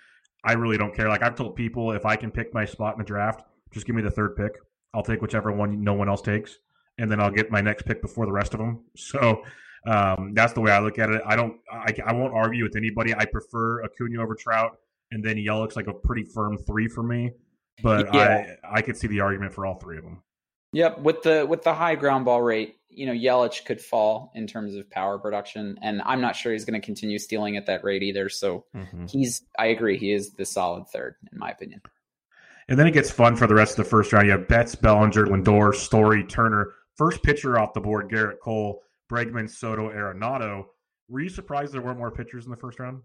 [0.44, 1.08] I really don't care.
[1.08, 3.42] Like I've told people, if I can pick my spot in the draft,
[3.72, 4.52] just give me the third pick.
[4.94, 6.58] I'll take whichever one no one else takes
[6.98, 8.84] and then I'll get my next pick before the rest of them.
[8.96, 9.42] So
[9.86, 11.22] um, that's the way I look at it.
[11.24, 13.14] I don't, I, I won't argue with anybody.
[13.14, 14.78] I prefer Acuna over Trout,
[15.12, 17.30] and then Yelich like a pretty firm three for me.
[17.84, 18.56] But yeah.
[18.64, 20.22] I, I could see the argument for all three of them.
[20.76, 24.46] Yep, with the with the high ground ball rate, you know, Yelich could fall in
[24.46, 27.82] terms of power production, and I'm not sure he's going to continue stealing at that
[27.82, 28.28] rate either.
[28.28, 29.06] So mm-hmm.
[29.06, 31.80] he's, I agree, he is the solid third in my opinion.
[32.68, 34.26] And then it gets fun for the rest of the first round.
[34.26, 39.48] You have Betts, Bellinger, Lindor, Story, Turner, First pitcher off the board, Gerrit Cole, Bregman,
[39.50, 40.64] Soto, Arenado.
[41.08, 43.02] Were you surprised there weren't more pitchers in the first round?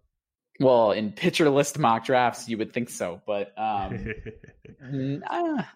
[0.62, 4.14] Well, in pitcher list mock drafts, you would think so, but um,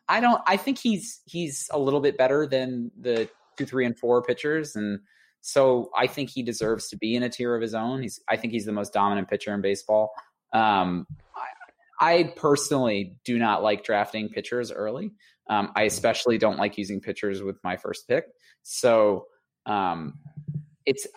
[0.08, 0.42] I don't.
[0.46, 3.28] I think he's he's a little bit better than the
[3.58, 5.00] two, three, and four pitchers, and
[5.42, 8.04] so I think he deserves to be in a tier of his own.
[8.04, 10.12] He's I think he's the most dominant pitcher in baseball.
[10.54, 11.08] Um,
[12.00, 15.14] I, I personally do not like drafting pitchers early.
[15.50, 18.26] Um, I especially don't like using pitchers with my first pick.
[18.62, 19.26] So
[19.66, 20.20] um,
[20.86, 21.08] it's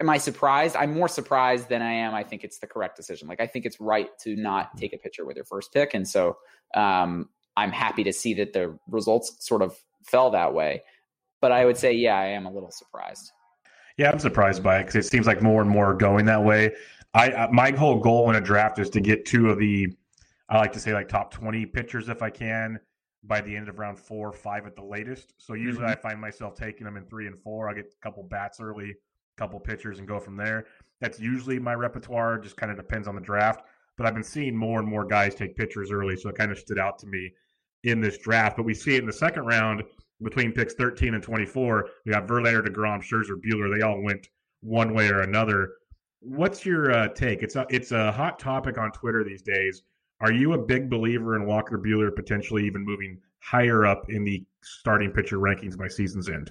[0.00, 0.76] am I surprised?
[0.76, 2.14] I'm more surprised than I am.
[2.14, 3.28] I think it's the correct decision.
[3.28, 6.06] Like I think it's right to not take a pitcher with your first pick, and
[6.06, 6.36] so
[6.74, 10.82] um, I'm happy to see that the results sort of fell that way.
[11.40, 13.32] But I would say, yeah, I am a little surprised.
[13.96, 16.72] Yeah, I'm surprised by it because it seems like more and more going that way.
[17.14, 19.88] I uh, my whole goal in a draft is to get two of the,
[20.48, 22.78] I like to say like top 20 pitchers if I can
[23.24, 25.34] by the end of round four, five at the latest.
[25.38, 25.98] So usually mm-hmm.
[25.98, 27.68] I find myself taking them in three and four.
[27.68, 28.94] I get a couple bats early,
[29.38, 30.66] couple pitchers, and go from there.
[31.00, 32.38] That's usually my repertoire.
[32.38, 33.62] Just kind of depends on the draft.
[33.96, 36.58] But I've been seeing more and more guys take pitchers early, so it kind of
[36.58, 37.32] stood out to me
[37.84, 38.56] in this draft.
[38.56, 39.82] But we see it in the second round
[40.22, 41.88] between picks 13 and 24.
[42.04, 43.74] We got Verlander, DeGrom, Scherzer, Buehler.
[43.74, 44.28] They all went
[44.60, 45.72] one way or another.
[46.20, 47.42] What's your uh, take?
[47.42, 49.82] It's a it's a hot topic on Twitter these days.
[50.20, 54.44] Are you a big believer in Walker Buehler potentially even moving higher up in the
[54.62, 56.50] starting pitcher rankings by season's end?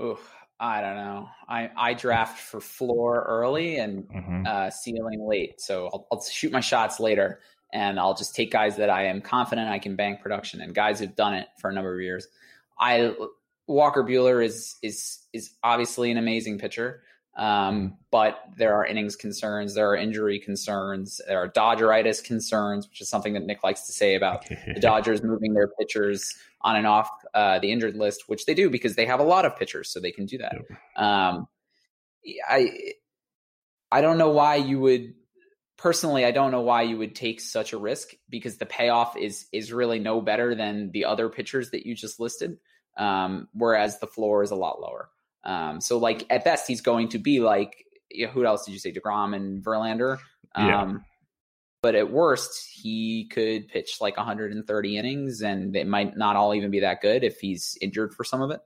[0.00, 0.18] Oh,
[0.60, 1.28] I don't know.
[1.48, 4.46] I I draft for floor early and mm-hmm.
[4.46, 7.40] uh, ceiling late, so I'll, I'll shoot my shots later,
[7.72, 11.00] and I'll just take guys that I am confident I can bank production and guys
[11.00, 12.28] who've done it for a number of years.
[12.78, 13.14] I
[13.66, 17.04] Walker Buehler is is is obviously an amazing pitcher.
[17.36, 23.00] Um, but there are innings concerns, there are injury concerns, there are Dodgeritis concerns, which
[23.00, 26.86] is something that Nick likes to say about the Dodgers moving their pitchers on and
[26.86, 29.88] off uh, the injured list, which they do because they have a lot of pitchers,
[29.88, 30.56] so they can do that.
[30.96, 31.48] Um,
[32.48, 32.94] I
[33.90, 35.14] I don't know why you would
[35.76, 36.24] personally.
[36.24, 39.72] I don't know why you would take such a risk because the payoff is is
[39.72, 42.58] really no better than the other pitchers that you just listed.
[42.96, 45.08] Um, whereas the floor is a lot lower.
[45.44, 48.72] Um, so like at best, he's going to be like you know, who else did
[48.72, 48.92] you say?
[48.92, 50.18] Degrom and Verlander.
[50.54, 50.92] Um, yeah.
[51.82, 56.70] But at worst, he could pitch like 130 innings, and it might not all even
[56.70, 58.60] be that good if he's injured for some of it.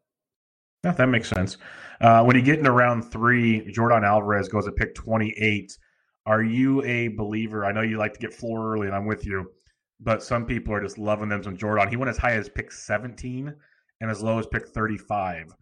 [0.82, 1.56] Yeah, that makes sense.
[2.00, 5.78] Uh, when you get into round three, Yordan Alvarez goes at pick 28.
[6.26, 7.64] Are you a believer?
[7.64, 9.52] I know you like to get floor early, and I'm with you,
[10.00, 11.90] but some people are just loving them some Yordan.
[11.90, 13.54] He went as high as pick 17
[14.00, 15.54] and as low as pick 35.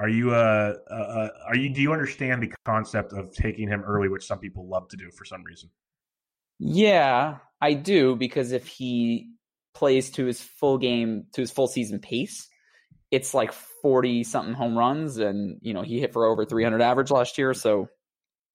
[0.00, 3.82] Are you uh, uh, uh, are you do you understand the concept of taking him
[3.82, 5.68] early, which some people love to do for some reason?
[6.58, 9.28] Yeah, I do because if he
[9.74, 12.48] plays to his full game to his full season pace,
[13.10, 17.10] it's like 40 something home runs and you know, he hit for over 300 average
[17.10, 17.90] last year, so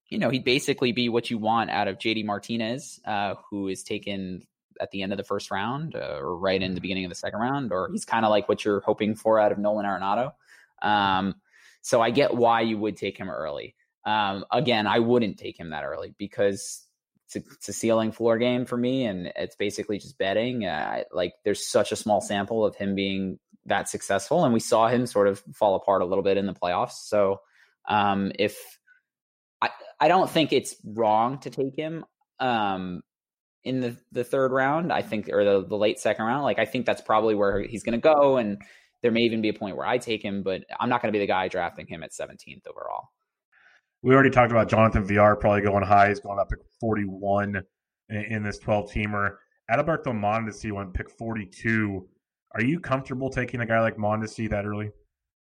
[0.10, 3.84] you know, he'd basically be what you want out of JD Martinez, uh, who is
[3.84, 4.42] taken
[4.82, 7.16] at the end of the first round uh, or right in the beginning of the
[7.16, 10.34] second round, or he's kind of like what you're hoping for out of Nolan Arenado.
[10.82, 11.36] Um,
[11.82, 13.76] so I get why you would take him early.
[14.06, 16.86] Um, again, I wouldn't take him that early because
[17.26, 20.66] it's a, it's a ceiling floor game for me, and it's basically just betting.
[20.66, 24.88] Uh, like there's such a small sample of him being that successful, and we saw
[24.88, 27.08] him sort of fall apart a little bit in the playoffs.
[27.08, 27.42] So
[27.88, 28.58] um, if
[29.62, 29.70] I,
[30.00, 32.06] I don't think it's wrong to take him
[32.40, 33.02] um,
[33.64, 34.94] in the the third round.
[34.94, 36.44] I think or the the late second round.
[36.44, 38.62] Like I think that's probably where he's going to go, and
[39.06, 41.16] there may even be a point where I take him, but I'm not going to
[41.16, 43.10] be the guy drafting him at 17th overall.
[44.02, 46.10] We already talked about Jonathan Villar probably going high.
[46.10, 47.62] He's going up to 41
[48.10, 49.36] in, in this 12 teamer.
[49.70, 52.10] Adalberto Mondesi went pick 42.
[52.56, 54.90] Are you comfortable taking a guy like Mondesi that early?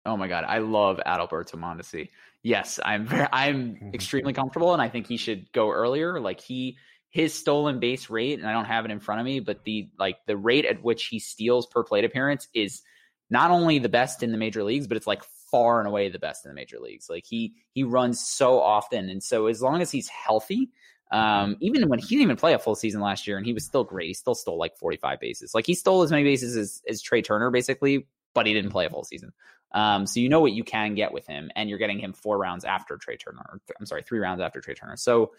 [0.04, 2.08] Oh my god, I love Adalberto Mondesi.
[2.42, 3.94] Yes, I'm very, I'm mm-hmm.
[3.94, 6.18] extremely comfortable, and I think he should go earlier.
[6.18, 6.78] Like he
[7.10, 9.88] his stolen base rate, and I don't have it in front of me, but the
[10.00, 12.82] like the rate at which he steals per plate appearance is
[13.30, 16.18] not only the best in the major leagues, but it's like far and away the
[16.18, 17.08] best in the major leagues.
[17.10, 20.70] Like he he runs so often, and so as long as he's healthy,
[21.10, 23.64] um, even when he didn't even play a full season last year, and he was
[23.64, 25.54] still great, he still stole like forty five bases.
[25.54, 28.86] Like he stole as many bases as, as Trea Turner, basically, but he didn't play
[28.86, 29.32] a full season.
[29.72, 32.38] Um, so you know what you can get with him, and you're getting him four
[32.38, 33.60] rounds after Trea Turner.
[33.78, 34.96] I'm sorry, three rounds after Trea Turner.
[34.96, 35.32] So.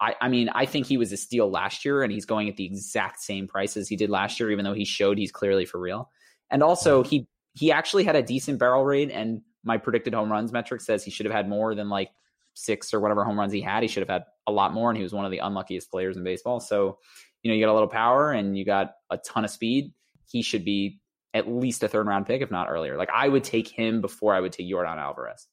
[0.00, 2.56] I, I mean, I think he was a steal last year, and he's going at
[2.56, 5.64] the exact same price as he did last year, even though he showed he's clearly
[5.64, 6.10] for real.
[6.52, 10.52] And also he he actually had a decent barrel rate and my predicted home runs
[10.52, 12.10] metric says he should have had more than like
[12.54, 13.82] six or whatever home runs he had.
[13.82, 16.16] He should have had a lot more and he was one of the unluckiest players
[16.16, 16.60] in baseball.
[16.60, 16.98] So,
[17.42, 19.92] you know, you got a little power and you got a ton of speed.
[20.28, 21.00] He should be
[21.34, 22.96] at least a third round pick, if not earlier.
[22.96, 25.46] Like I would take him before I would take Yordan Alvarez.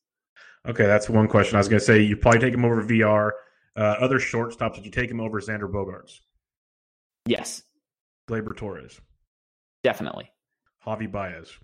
[0.67, 1.55] Okay, that's one question.
[1.55, 3.33] I was going to say you probably take him over Villar.
[3.75, 6.19] Uh, other shortstops, did you take him over Xander Bogaerts?
[7.25, 7.63] Yes.
[8.29, 8.99] Gleyber Torres.
[9.83, 10.29] Definitely.
[10.85, 11.57] Javi Baez.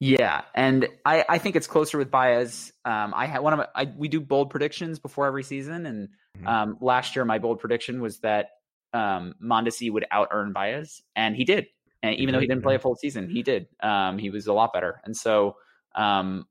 [0.00, 2.72] Yeah, and I, I think it's closer with Baez.
[2.86, 6.08] Um, I had one of my, I, we do bold predictions before every season, and
[6.38, 6.46] mm-hmm.
[6.46, 8.48] um, last year my bold prediction was that
[8.94, 11.66] um, Mondesi would out earn Baez, and he did.
[12.02, 13.66] And even though he didn't play a full season, he did.
[13.82, 15.56] Um, he was a lot better, and so
[15.94, 16.46] um,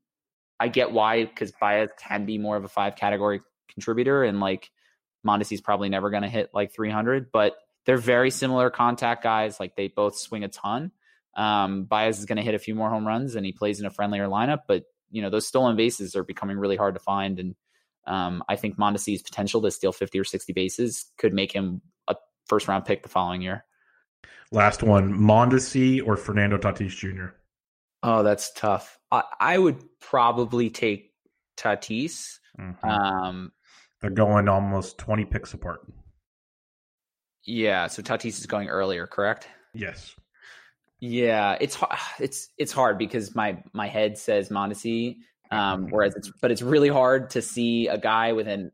[0.60, 4.70] I get why because Baez can be more of a five category contributor, and like
[5.26, 9.60] Mondesi's probably never going to hit like 300, but they're very similar contact guys.
[9.60, 10.92] Like they both swing a ton.
[11.36, 13.86] Um, Baez is going to hit a few more home runs, and he plays in
[13.86, 14.62] a friendlier lineup.
[14.68, 17.56] But you know those stolen bases are becoming really hard to find, and
[18.08, 22.16] um, I think Mondesi's potential to steal 50 or 60 bases could make him a
[22.48, 23.66] first round pick the following year.
[24.52, 27.36] Last one, Mondesi or Fernando Tatis Jr.
[28.02, 28.98] Oh, that's tough.
[29.12, 31.12] I, I would probably take
[31.58, 32.40] Tatis.
[32.60, 32.90] Mm-hmm.
[32.90, 33.52] Um,
[34.02, 35.82] They're going almost 20 picks apart.
[37.46, 39.48] Yeah, so Tatis is going earlier, correct?
[39.74, 40.16] Yes.
[41.00, 41.78] Yeah, it's
[42.20, 45.18] it's it's hard because my my head says Mondesi,
[45.52, 48.72] um, whereas it's but it's really hard to see a guy within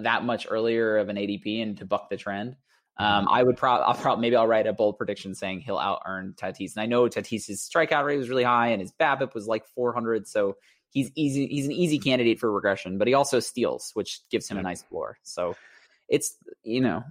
[0.00, 2.56] that much earlier of an ADP and to buck the trend.
[2.98, 6.02] Um, I would probably, I'll probably, maybe I'll write a bold prediction saying he'll out
[6.06, 6.76] earn Tatis.
[6.76, 10.28] And I know Tatis's strikeout rate was really high and his BABIP was like 400.
[10.28, 10.56] So
[10.90, 14.58] he's easy, he's an easy candidate for regression, but he also steals, which gives him
[14.58, 15.18] a nice floor.
[15.22, 15.56] So
[16.08, 17.02] it's, you know,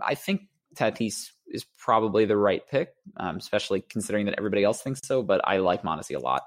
[0.00, 0.42] I think
[0.76, 5.22] Tatis is probably the right pick, um, especially considering that everybody else thinks so.
[5.22, 6.42] But I like Mondesi a lot.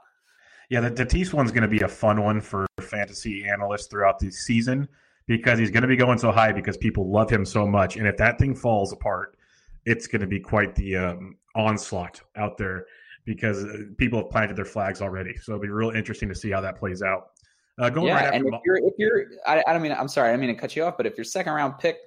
[0.70, 4.32] Yeah, the Tatis one's going to be a fun one for fantasy analysts throughout the
[4.32, 4.88] season
[5.26, 7.98] because he's going to be going so high because people love him so much.
[7.98, 9.38] And if that thing falls apart,
[9.86, 12.86] it's going to be quite the um, onslaught out there
[13.26, 15.36] because uh, people have planted their flags already.
[15.38, 17.32] So it'll be real interesting to see how that plays out.
[17.80, 20.30] Uh, going yeah, right and if you're, if you're, I, I, don't mean, I'm sorry,
[20.30, 21.98] I don't mean to cut you off, but if your second round pick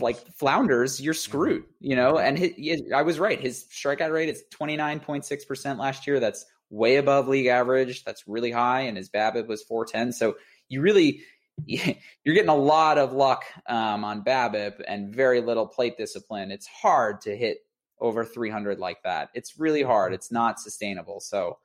[0.00, 2.18] like flounders, you're screwed, you know.
[2.18, 3.40] And his, I was right.
[3.40, 6.20] His strikeout rate is 29.6 percent last year.
[6.20, 8.04] That's way above league average.
[8.04, 10.12] That's really high, and his BABIP was 410.
[10.12, 10.36] So
[10.68, 11.22] you really
[11.66, 16.50] you're getting a lot of luck um, on BABIP and very little plate discipline.
[16.50, 17.58] It's hard to hit
[18.00, 19.30] over 300 like that.
[19.34, 20.12] It's really hard.
[20.12, 21.20] It's not sustainable.
[21.20, 21.58] So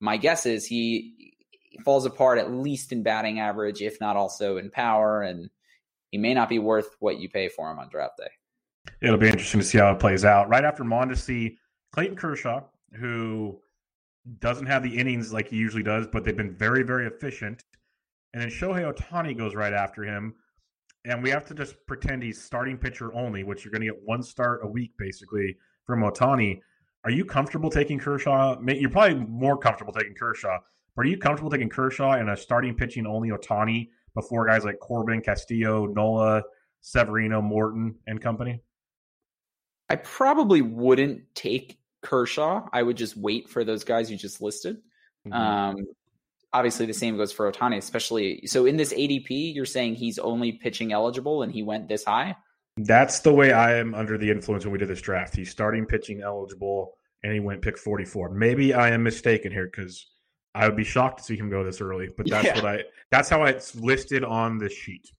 [0.00, 1.36] my guess is he,
[1.70, 5.50] he falls apart at least in batting average, if not also in power, and
[6.14, 8.30] he may not be worth what you pay for him on draft day.
[9.02, 10.48] It'll be interesting to see how it plays out.
[10.48, 11.56] Right after Mondesi,
[11.90, 12.62] Clayton Kershaw,
[13.00, 13.58] who
[14.38, 17.64] doesn't have the innings like he usually does, but they've been very, very efficient
[18.32, 20.36] and then Shohei Ohtani goes right after him.
[21.04, 24.02] And we have to just pretend he's starting pitcher only, which you're going to get
[24.04, 26.60] one start a week basically from Ohtani.
[27.02, 28.56] Are you comfortable taking Kershaw?
[28.64, 30.58] You're probably more comfortable taking Kershaw.
[30.94, 34.78] But are you comfortable taking Kershaw and a starting pitching only Ohtani before guys like
[34.80, 36.42] Corbin, Castillo, Nola,
[36.80, 38.60] Severino, Morton, and company?
[39.88, 42.68] I probably wouldn't take Kershaw.
[42.72, 44.78] I would just wait for those guys you just listed.
[45.26, 45.32] Mm-hmm.
[45.32, 45.76] Um,
[46.54, 48.46] obviously the same goes for Ohtani, especially.
[48.46, 52.36] So in this ADP, you're saying he's only pitching eligible and he went this high?
[52.76, 55.36] That's the way I am under the influence when we did this draft.
[55.36, 58.30] He's starting pitching eligible and he went pick 44.
[58.30, 60.06] Maybe I am mistaken here because
[60.54, 62.54] I would be shocked to see him go this early, but that's yeah.
[62.54, 65.10] what I that's how it's listed on the sheet.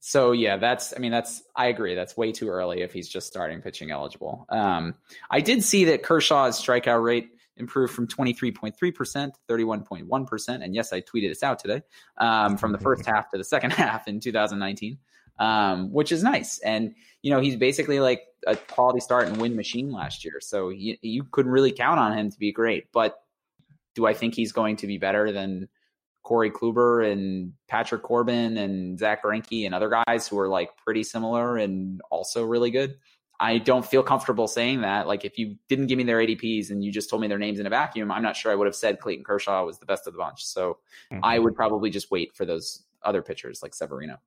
[0.00, 1.94] So yeah, that's I mean that's I agree.
[1.94, 4.46] That's way too early if he's just starting pitching eligible.
[4.50, 4.94] Um,
[5.30, 10.64] I did see that Kershaw's strikeout rate improved from 23.3% to 31.1%.
[10.64, 11.82] And yes, I tweeted this out today
[12.18, 14.98] um, from the first half to the second half in 2019,
[15.38, 16.58] um, which is nice.
[16.58, 20.40] And, you know, he's basically like a quality start and win machine last year.
[20.40, 22.90] So he, you couldn't really count on him to be great.
[22.92, 23.23] But
[23.94, 25.68] do I think he's going to be better than
[26.22, 31.02] Corey Kluber and Patrick Corbin and Zack Greinke and other guys who are like pretty
[31.02, 32.96] similar and also really good?
[33.40, 35.06] I don't feel comfortable saying that.
[35.06, 37.58] Like if you didn't give me their ADPs and you just told me their names
[37.58, 40.06] in a vacuum, I'm not sure I would have said Clayton Kershaw was the best
[40.06, 40.44] of the bunch.
[40.44, 40.78] So
[41.12, 41.24] mm-hmm.
[41.24, 44.18] I would probably just wait for those other pitchers like Severino.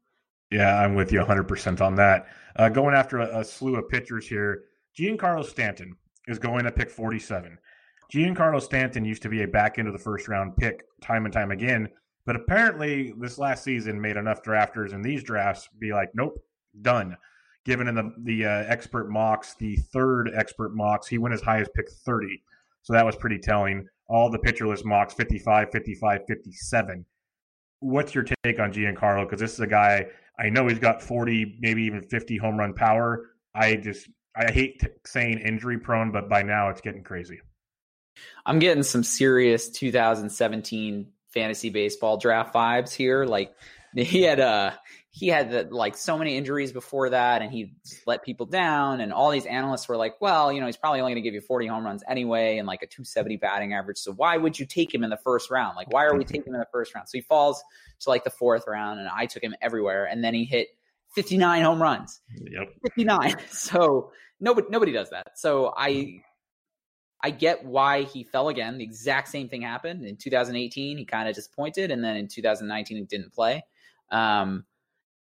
[0.51, 2.27] Yeah, I'm with you 100% on that.
[2.55, 4.63] Uh, going after a, a, slew of pitchers here,
[4.97, 5.95] Giancarlo Stanton
[6.27, 7.57] is going to pick 47.
[8.13, 11.33] Giancarlo Stanton used to be a back end of the first round pick time and
[11.33, 11.89] time again,
[12.25, 16.41] but apparently this last season made enough drafters in these drafts be like, nope,
[16.81, 17.17] done
[17.67, 21.59] given in the the uh, expert mocks, the third expert mocks, he went as high
[21.59, 22.41] as pick 30.
[22.81, 23.85] So that was pretty telling.
[24.07, 27.05] All the pitcher list mocks 55, 55, 57.
[27.81, 29.25] What's your take on Giancarlo?
[29.25, 30.05] Because this is a guy
[30.39, 33.31] I know he's got 40, maybe even 50 home run power.
[33.53, 37.41] I just I hate t- saying injury prone, but by now it's getting crazy.
[38.45, 43.25] I'm getting some serious 2017 fantasy baseball draft vibes here.
[43.25, 43.53] Like
[43.95, 44.71] he had uh
[45.09, 47.73] he had the, like so many injuries before that and he
[48.05, 51.13] let people down and all these analysts were like well you know he's probably only
[51.13, 54.13] going to give you 40 home runs anyway and like a 270 batting average so
[54.13, 55.75] why would you take him in the first round?
[55.75, 57.09] Like why are we taking him in the first round?
[57.09, 57.63] So he falls
[58.01, 60.67] to like the fourth round and i took him everywhere and then he hit
[61.15, 62.21] 59 home runs.
[62.39, 62.69] Yep.
[62.83, 65.39] 59 so nobody nobody does that.
[65.39, 66.21] So i
[67.21, 68.77] I get why he fell again.
[68.77, 70.97] The exact same thing happened in 2018.
[70.97, 73.63] He kind of disappointed, and then in 2019 he didn't play.
[74.11, 74.65] Um,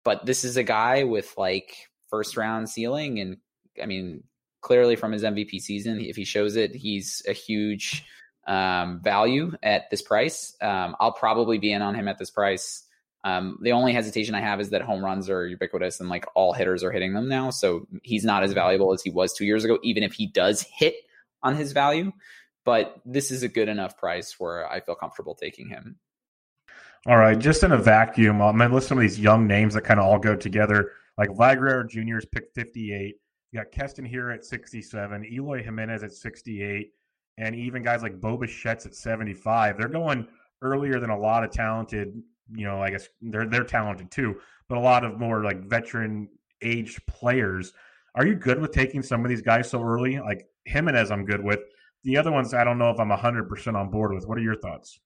[0.03, 1.75] but this is a guy with like
[2.09, 3.37] first round ceiling, and
[3.81, 4.23] I mean,
[4.61, 8.05] clearly from his MVP season, if he shows it, he's a huge
[8.47, 10.55] um, value at this price.
[10.61, 12.83] Um, I'll probably be in on him at this price.
[13.23, 16.53] Um, the only hesitation I have is that home runs are ubiquitous and like all
[16.53, 17.49] hitters are hitting them now.
[17.49, 20.61] So he's not as valuable as he was two years ago, even if he does
[20.61, 20.95] hit
[21.43, 22.11] on his value.
[22.65, 25.97] But this is a good enough price where I feel comfortable taking him.
[27.07, 29.47] All right, just in a vacuum, um, I'm going to list some of these young
[29.47, 30.91] names that kind of all go together.
[31.17, 32.17] Like Vlad Jr.
[32.17, 33.15] is picked 58.
[33.51, 36.91] You got Keston here at 67, Eloy Jimenez at 68,
[37.37, 39.77] and even guys like Bo Bichette's at 75.
[39.77, 40.27] They're going
[40.61, 42.21] earlier than a lot of talented,
[42.53, 46.27] you know, I guess they're they're talented too, but a lot of more like veteran
[46.61, 47.73] aged players.
[48.15, 50.19] Are you good with taking some of these guys so early?
[50.19, 51.59] Like Jimenez, I'm good with.
[52.03, 54.25] The other ones, I don't know if I'm 100% on board with.
[54.25, 54.99] What are your thoughts?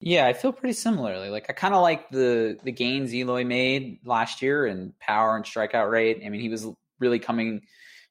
[0.00, 1.28] Yeah, I feel pretty similarly.
[1.28, 5.44] Like I kind of like the the gains Eloy made last year in power and
[5.44, 6.22] strikeout rate.
[6.26, 6.66] I mean, he was
[6.98, 7.62] really coming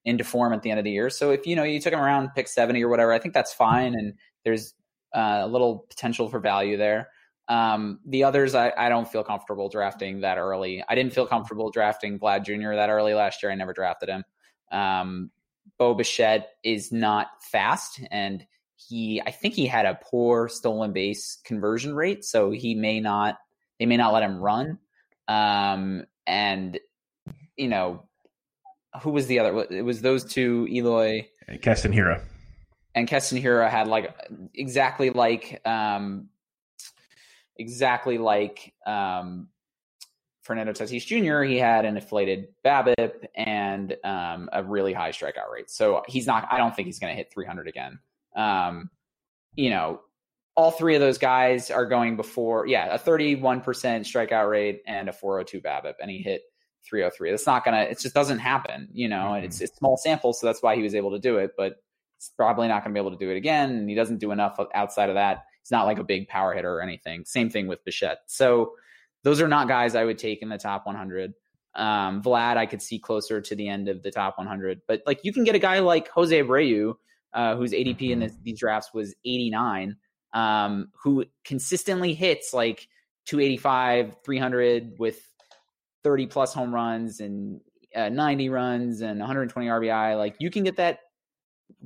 [0.06, 1.10] into form at the end of the year.
[1.10, 3.54] So if you know you took him around pick 70 or whatever, I think that's
[3.54, 4.14] fine and
[4.46, 4.74] there's
[5.14, 7.10] uh, a little potential for value there.
[7.48, 10.82] Um, the others, I, I, don't feel comfortable drafting that early.
[10.88, 12.76] I didn't feel comfortable drafting Vlad Jr.
[12.76, 13.52] that early last year.
[13.52, 14.24] I never drafted him.
[14.72, 15.32] Um,
[15.82, 21.40] Bo Bichette is not fast, and he, I think he had a poor stolen base
[21.44, 23.40] conversion rate, so he may not,
[23.80, 24.78] they may not let him run.
[25.28, 26.80] Um, and
[27.58, 28.04] you know,
[29.02, 29.66] who was the other?
[29.72, 32.22] It was those two, Eloy, and Keston Hiura,
[32.94, 34.16] and Keston Hiura had like
[34.54, 36.30] exactly like um,
[37.58, 39.48] exactly like um,
[40.52, 45.72] Fernando Tatis Jr., he had an inflated BABIP and um, a really high strikeout rate.
[45.72, 46.46] So he's not.
[46.52, 48.00] I don't think he's going to hit 300 again.
[48.36, 48.90] Um,
[49.56, 50.02] you know,
[50.58, 52.68] all three of those guys are going before.
[52.68, 56.42] Yeah, a 31% strikeout rate and a 402 BABIP, and he hit
[56.84, 57.32] 303.
[57.32, 57.84] That's not gonna.
[57.84, 58.90] It just doesn't happen.
[58.92, 59.46] You know, mm-hmm.
[59.46, 61.52] it's it's small sample, so that's why he was able to do it.
[61.56, 61.78] But
[62.18, 64.32] it's probably not going to be able to do it again, and he doesn't do
[64.32, 65.46] enough outside of that.
[65.64, 67.24] He's not like a big power hitter or anything.
[67.24, 68.20] Same thing with Bichette.
[68.26, 68.74] So
[69.24, 71.34] those are not guys I would take in the top 100.
[71.76, 75.20] Um, Vlad, I could see closer to the end of the top 100, but like
[75.24, 76.96] you can get a guy like Jose Abreu,
[77.34, 79.96] uh, whose ADP in this, these drafts was 89,
[80.34, 82.88] um, who consistently hits like
[83.26, 85.22] 285, 300 with
[86.04, 87.62] 30 plus home runs and
[87.96, 90.18] uh, 90 runs and 120 RBI.
[90.18, 91.00] Like you can get that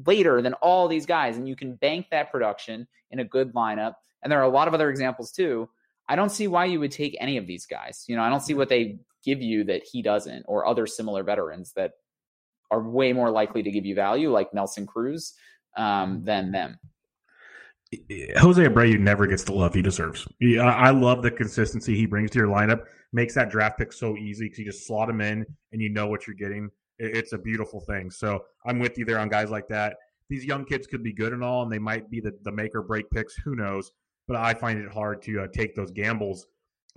[0.06, 3.94] later than all these guys, and you can bank that production in a good lineup.
[4.24, 5.70] And there are a lot of other examples too
[6.08, 8.06] I don't see why you would take any of these guys.
[8.08, 11.24] You know, I don't see what they give you that he doesn't, or other similar
[11.24, 11.91] veterans that
[12.72, 15.34] are way more likely to give you value, like Nelson Cruz,
[15.78, 16.26] um, mm-hmm.
[16.26, 16.80] than them.
[18.38, 20.28] Jose Abreu never gets the love he deserves.
[20.60, 22.82] I love the consistency he brings to your lineup.
[23.14, 26.08] Makes that draft pick so easy because you just slot him in and you know
[26.08, 26.70] what you're getting.
[26.97, 28.10] It's a beautiful thing.
[28.12, 29.97] So I'm with you there on guys like that.
[30.30, 32.74] These young kids could be good and all, and they might be the, the make
[32.74, 33.36] or break picks.
[33.36, 33.91] Who knows?
[34.28, 36.47] But I find it hard to uh, take those gambles.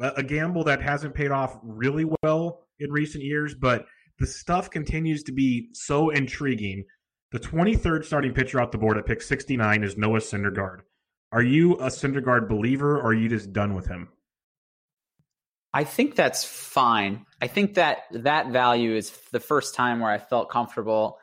[0.01, 3.87] A, gamble that hasn't paid off really well in recent years, but
[4.19, 6.85] the stuff continues to be so intriguing.
[7.33, 10.81] The 23rd starting pitcher off the board at pick 69 is Noah Syndergaard.
[11.33, 14.09] Are you a Syndergaard believer or are you just done with him?
[15.73, 17.27] I think that's fine.
[17.43, 21.19] I think that that value is the first time where I felt comfortable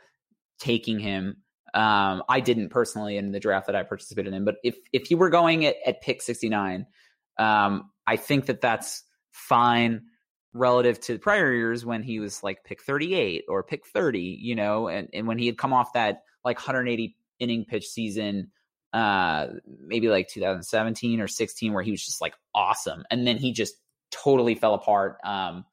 [0.59, 1.37] taking him.
[1.75, 5.17] Um, I didn't personally in the draft that I participated in, but if if you
[5.17, 6.87] were going at, at pick 69,
[7.37, 10.03] um, I think that that's fine
[10.53, 14.87] relative to prior years when he was like pick 38 or pick 30, you know,
[14.87, 18.51] and, and when he had come off that like 180 inning pitch season,
[18.93, 19.47] uh,
[19.85, 23.03] maybe like 2017 or 16, where he was just like awesome.
[23.11, 23.75] And then he just
[24.11, 25.65] totally fell apart um,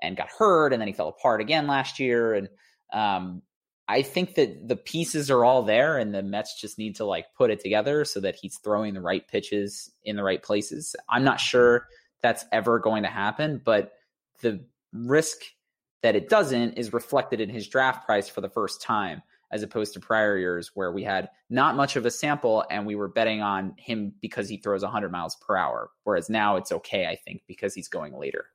[0.00, 0.72] and got hurt.
[0.72, 2.32] And then he fell apart again last year.
[2.32, 2.48] And
[2.90, 3.42] um,
[3.88, 7.26] I think that the pieces are all there and the Mets just need to like
[7.36, 10.94] put it together so that he's throwing the right pitches in the right places.
[11.08, 11.88] I'm not sure
[12.22, 13.92] that's ever going to happen, but
[14.40, 15.40] the risk
[16.02, 19.92] that it doesn't is reflected in his draft price for the first time as opposed
[19.92, 23.42] to prior years where we had not much of a sample and we were betting
[23.42, 27.42] on him because he throws 100 miles per hour whereas now it's okay I think
[27.46, 28.46] because he's going later.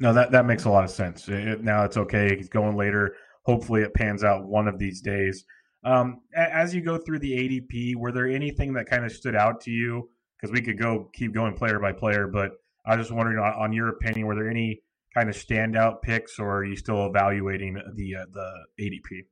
[0.00, 1.28] No, that that makes a lot of sense.
[1.28, 2.34] It, now it's okay.
[2.36, 3.16] He's going later
[3.50, 5.44] hopefully it pans out one of these days.
[5.82, 9.62] Um, as you go through the ADP, were there anything that kind of stood out
[9.62, 10.08] to you?
[10.36, 12.52] Because we could go keep going player by player, but
[12.86, 14.82] I was just wondering, on, on, your opinion, were there any
[15.14, 19.26] kind of standout picks, or are you still evaluating the uh, the ADP?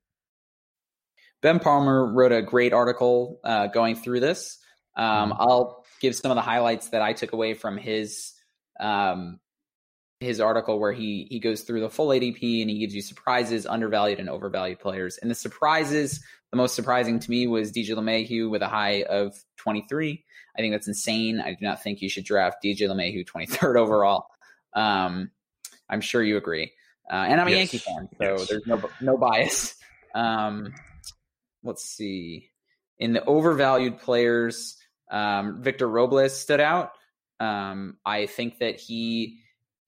[1.41, 4.59] Ben Palmer wrote a great article uh, going through this.
[4.97, 5.41] Um, mm-hmm.
[5.41, 8.33] I'll give some of the highlights that I took away from his
[8.81, 9.39] um,
[10.21, 13.67] his article where he he goes through the full ADP and he gives you surprises,
[13.67, 15.19] undervalued and overvalued players.
[15.19, 19.35] And the surprises, the most surprising to me was DJ LeMahieu with a high of
[19.59, 20.25] 23.
[20.57, 21.41] I think that's insane.
[21.41, 24.27] I do not think you should draft DJ LeMahieu 23rd overall.
[24.75, 25.31] Um,
[25.89, 26.73] I'm sure you agree.
[27.11, 27.59] Uh, and I'm a yes.
[27.59, 28.49] Yankee fan, so yes.
[28.49, 29.77] there's no no bias.
[30.15, 30.75] Um,
[31.63, 32.51] let's see.
[32.99, 34.77] In the overvalued players,
[35.11, 36.93] um, Victor Robles stood out.
[37.41, 39.41] Um, I think that he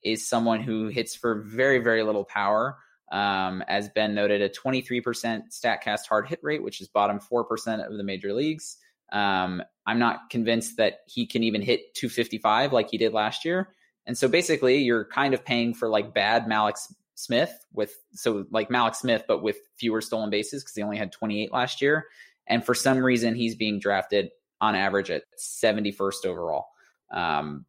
[0.03, 2.77] is someone who hits for very, very little power.
[3.11, 5.03] Um, as Ben noted, a 23%
[5.51, 8.77] StatCast hard hit rate, which is bottom 4% of the major leagues.
[9.11, 13.69] Um, I'm not convinced that he can even hit 255 like he did last year.
[14.05, 18.69] And so basically, you're kind of paying for like bad Mallex Smith with so like
[18.69, 22.07] Mallex Smith, but with fewer stolen bases because he only had 28 last year.
[22.47, 24.29] And for some reason, he's being drafted
[24.59, 26.67] on average at 71st overall.
[27.11, 27.65] Um,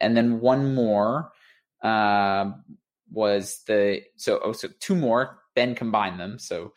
[0.00, 1.32] and then one more
[1.82, 2.52] uh,
[3.10, 5.38] was the so oh so two more.
[5.54, 6.72] Ben combined them, so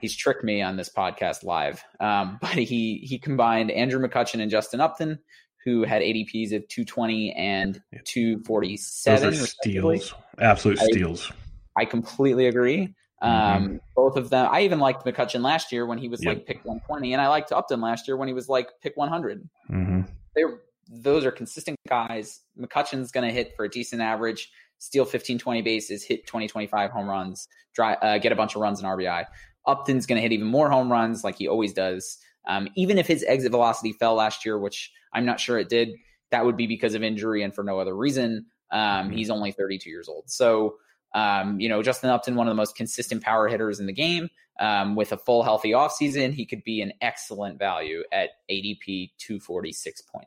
[0.00, 1.82] he's tricked me on this podcast live.
[2.00, 5.18] Um, but he he combined Andrew McCutchen and Justin Upton,
[5.64, 9.30] who had ADPs of 220 and 247.
[9.30, 11.30] Those are steals, absolute steals.
[11.76, 12.94] I, completely agree.
[13.22, 13.76] Um, mm-hmm.
[13.94, 14.48] Both of them.
[14.50, 16.36] I even liked McCutchen last year when he was yep.
[16.36, 19.48] like pick 120, and I liked Upton last year when he was like pick 100.
[19.70, 20.00] Mm-hmm.
[20.34, 20.42] They
[20.90, 22.40] those are consistent guys.
[22.58, 26.90] McCutchen's going to hit for a decent average, steal 15, 20 bases, hit 20, 25
[26.90, 29.24] home runs, dry, uh, get a bunch of runs in RBI.
[29.66, 32.18] Upton's going to hit even more home runs like he always does.
[32.48, 35.90] Um, even if his exit velocity fell last year, which I'm not sure it did,
[36.30, 38.46] that would be because of injury and for no other reason.
[38.72, 39.16] Um, mm-hmm.
[39.16, 40.30] He's only 32 years old.
[40.30, 40.76] So,
[41.14, 44.28] um, you know, Justin Upton, one of the most consistent power hitters in the game.
[44.58, 50.24] Um, with a full healthy offseason, he could be an excellent value at ADP 246.8.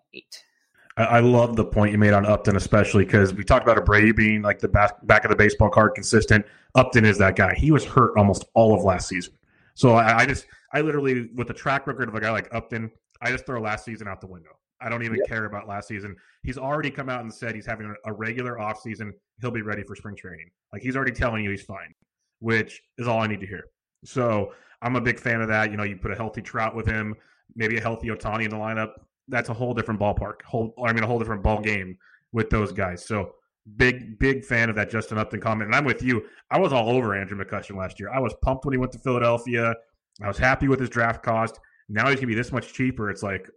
[0.96, 4.44] I, love the point you made on Upton, especially because we talked about Abreu being
[4.44, 6.46] like the back, back of the baseball card consistent.
[6.76, 7.56] Upton is that guy.
[7.56, 9.34] He was hurt almost all of last season.
[9.74, 12.92] So I, I just, I literally, with the track record of a guy like Upton,
[13.22, 14.52] I just throw last season out the window.
[14.82, 16.16] I don't even care about last season.
[16.44, 19.14] He's already come out and said he's having a regular offseason.
[19.42, 20.52] He'll be ready for spring training.
[20.72, 21.94] Like he's already telling you he's fine,
[22.40, 23.66] which is all I need to hear.
[24.04, 25.72] So I'm a big fan of that.
[25.72, 27.16] You know, you put a healthy Trout with him,
[27.56, 28.96] maybe a healthy Ohtani in the lineup
[29.28, 30.42] that's a whole different ballpark.
[30.46, 31.98] Whole, I mean, a whole different ball game
[32.32, 33.06] with those guys.
[33.06, 33.34] So
[33.78, 35.68] big, big fan of that Justin Upton comment.
[35.68, 36.24] And I'm with you.
[36.52, 38.12] I was all over Andrew McCutchen last year.
[38.12, 39.74] I was pumped when he went to Philadelphia.
[40.22, 41.60] I was happy with his draft cost.
[41.90, 43.10] Now he's gonna be this much cheaper.
[43.10, 43.50] It's like,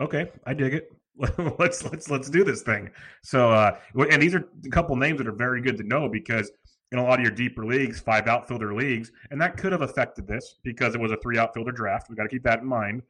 [0.00, 0.88] okay, I dig it.
[1.58, 2.90] let's let's let's do this thing.
[3.22, 3.78] So, uh,
[4.10, 6.50] and these are a couple names that are very good to know because
[6.92, 10.26] in a lot of your deeper leagues, five outfielder leagues, and that could have affected
[10.26, 12.08] this because it was a three outfielder draft.
[12.08, 13.02] We got to keep that in mind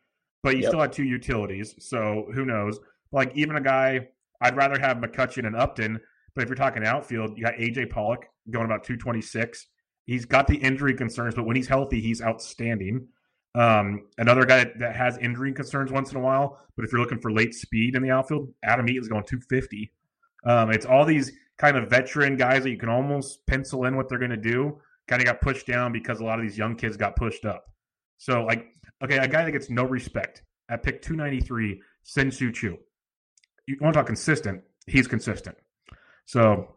[0.45, 0.70] but you yep.
[0.70, 1.74] still had two utilities.
[1.78, 2.78] So who knows?
[3.11, 4.09] Like even a guy,
[4.42, 5.99] I'd rather have McCutchen and Upton.
[6.34, 9.66] But if you're talking outfield, you got AJ Pollock going about 226.
[10.05, 13.09] He's got the injury concerns, but when he's healthy, he's outstanding.
[13.55, 17.20] Um, another guy that has injury concerns once in a while, but if you're looking
[17.20, 19.92] for late speed in the outfield, Adam Eaton's going 250.
[20.45, 24.11] Um, it's all these kind of veteran guys that you can almost pencil in what
[24.11, 24.78] they're going to do.
[25.09, 27.64] Kind of got pushed down because a lot of these young kids got pushed up.
[28.18, 28.66] So, like,
[29.05, 32.78] Okay, a guy that gets no respect at pick 293, Shin-Soo Choo.
[33.66, 34.62] You want to talk consistent?
[34.86, 35.57] He's consistent.
[36.24, 36.76] So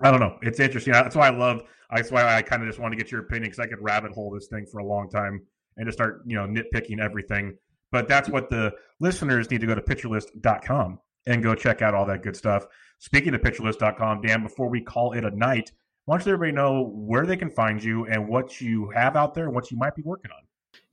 [0.00, 0.38] I don't know.
[0.40, 0.94] It's interesting.
[0.94, 1.62] That's why I love.
[1.94, 4.12] That's why I kind of just want to get your opinion because I could rabbit
[4.12, 5.42] hole this thing for a long time
[5.76, 7.56] and just start, you know, nitpicking everything.
[7.92, 12.06] But that's what the listeners need to go to pitcherlist.com and go check out all
[12.06, 12.66] that good stuff.
[12.98, 15.72] Speaking of pitcherlist.com, Dan, before we call it a night,
[16.06, 19.34] why don't you everybody know where they can find you and what you have out
[19.34, 20.45] there and what you might be working on?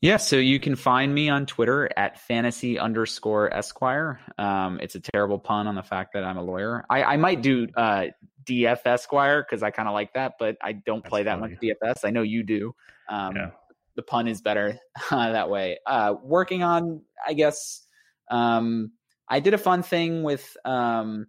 [0.04, 4.20] Yeah, so you can find me on Twitter at fantasy underscore Esquire.
[4.38, 6.84] Um, it's a terrible pun on the fact that I'm a lawyer.
[6.90, 8.08] I, I might do uh,
[8.44, 11.54] DF Esquire because I kind of like that, but I don't That's play that funny.
[11.54, 12.00] much DFS.
[12.04, 12.76] I know you do.
[13.08, 13.52] Um, yeah.
[13.96, 14.78] The pun is better
[15.10, 15.80] uh, that way.
[15.88, 17.86] Uh, working on, I guess,
[18.30, 18.92] um,
[19.30, 21.28] I did a fun thing with um,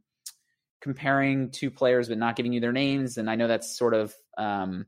[0.80, 4.12] comparing two players but not giving you their names, and I know that's sort of
[4.36, 4.86] um,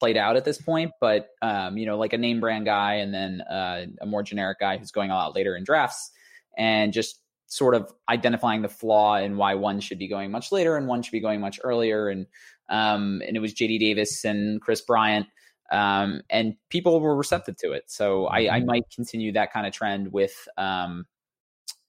[0.00, 3.12] played out at this point, but um, you know, like a name brand guy and
[3.12, 6.10] then uh, a more generic guy who's going out later in drafts,
[6.56, 10.76] and just sort of identifying the flaw and why one should be going much later
[10.76, 12.26] and one should be going much earlier, and
[12.68, 15.26] um, and it was JD Davis and Kris Bryant.
[15.72, 17.84] Um, and people were receptive to it.
[17.88, 18.66] So I, I mm-hmm.
[18.66, 21.06] might continue that kind of trend with, um,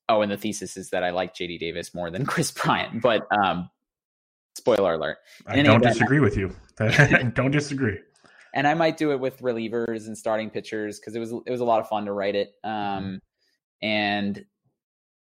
[0.07, 3.27] oh, and the thesis is that I like JD Davis more than Kris Bryant, but,
[3.31, 3.69] um,
[4.55, 5.17] spoiler alert.
[5.45, 6.55] I don't disagree with you.
[7.35, 7.99] don't disagree.
[8.53, 11.61] and I might do it with relievers and starting pitchers because it was it was
[11.61, 12.53] a lot of fun to write it.
[12.63, 13.21] Um,
[13.81, 14.43] and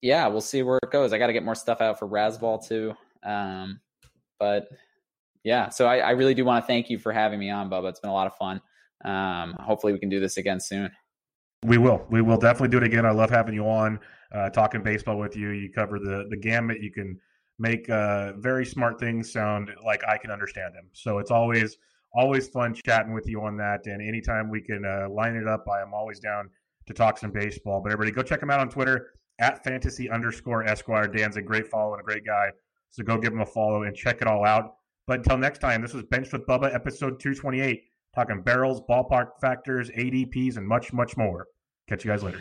[0.03, 1.13] yeah, we'll see where it goes.
[1.13, 2.95] I got to get more stuff out for Razzball too.
[3.25, 3.81] Um,
[4.39, 4.69] but
[5.45, 7.89] yeah, so I, I really do want to thank you for having me on, Bubba.
[7.89, 8.61] It's been a lot of fun.
[9.05, 10.91] Um, hopefully we can do this again soon.
[11.65, 12.05] We will.
[12.11, 13.07] We will definitely do it again.
[13.07, 14.01] I love having you on,
[14.33, 15.51] uh, talking baseball with you.
[15.51, 16.81] You cover the the gamut.
[16.81, 17.21] You can
[17.63, 20.89] make uh, very smart things sound like I can understand them.
[20.93, 21.79] So it's always
[22.15, 23.87] always fun chatting with you on that.
[23.87, 26.51] And anytime we can uh, line it up, I am always down
[26.87, 27.81] to talk some baseball.
[27.81, 31.07] But everybody, go check him out on Twitter at fantasy underscore Esquire.
[31.07, 32.51] Dan's a great follow and a great guy.
[32.91, 34.75] So go give him a follow and check it all out.
[35.07, 37.83] But until next time, this was Benched with Bubba, episode 228,
[38.15, 41.47] talking barrels, ballpark factors, ADPs, and much, much more.
[41.89, 42.41] Catch you guys later.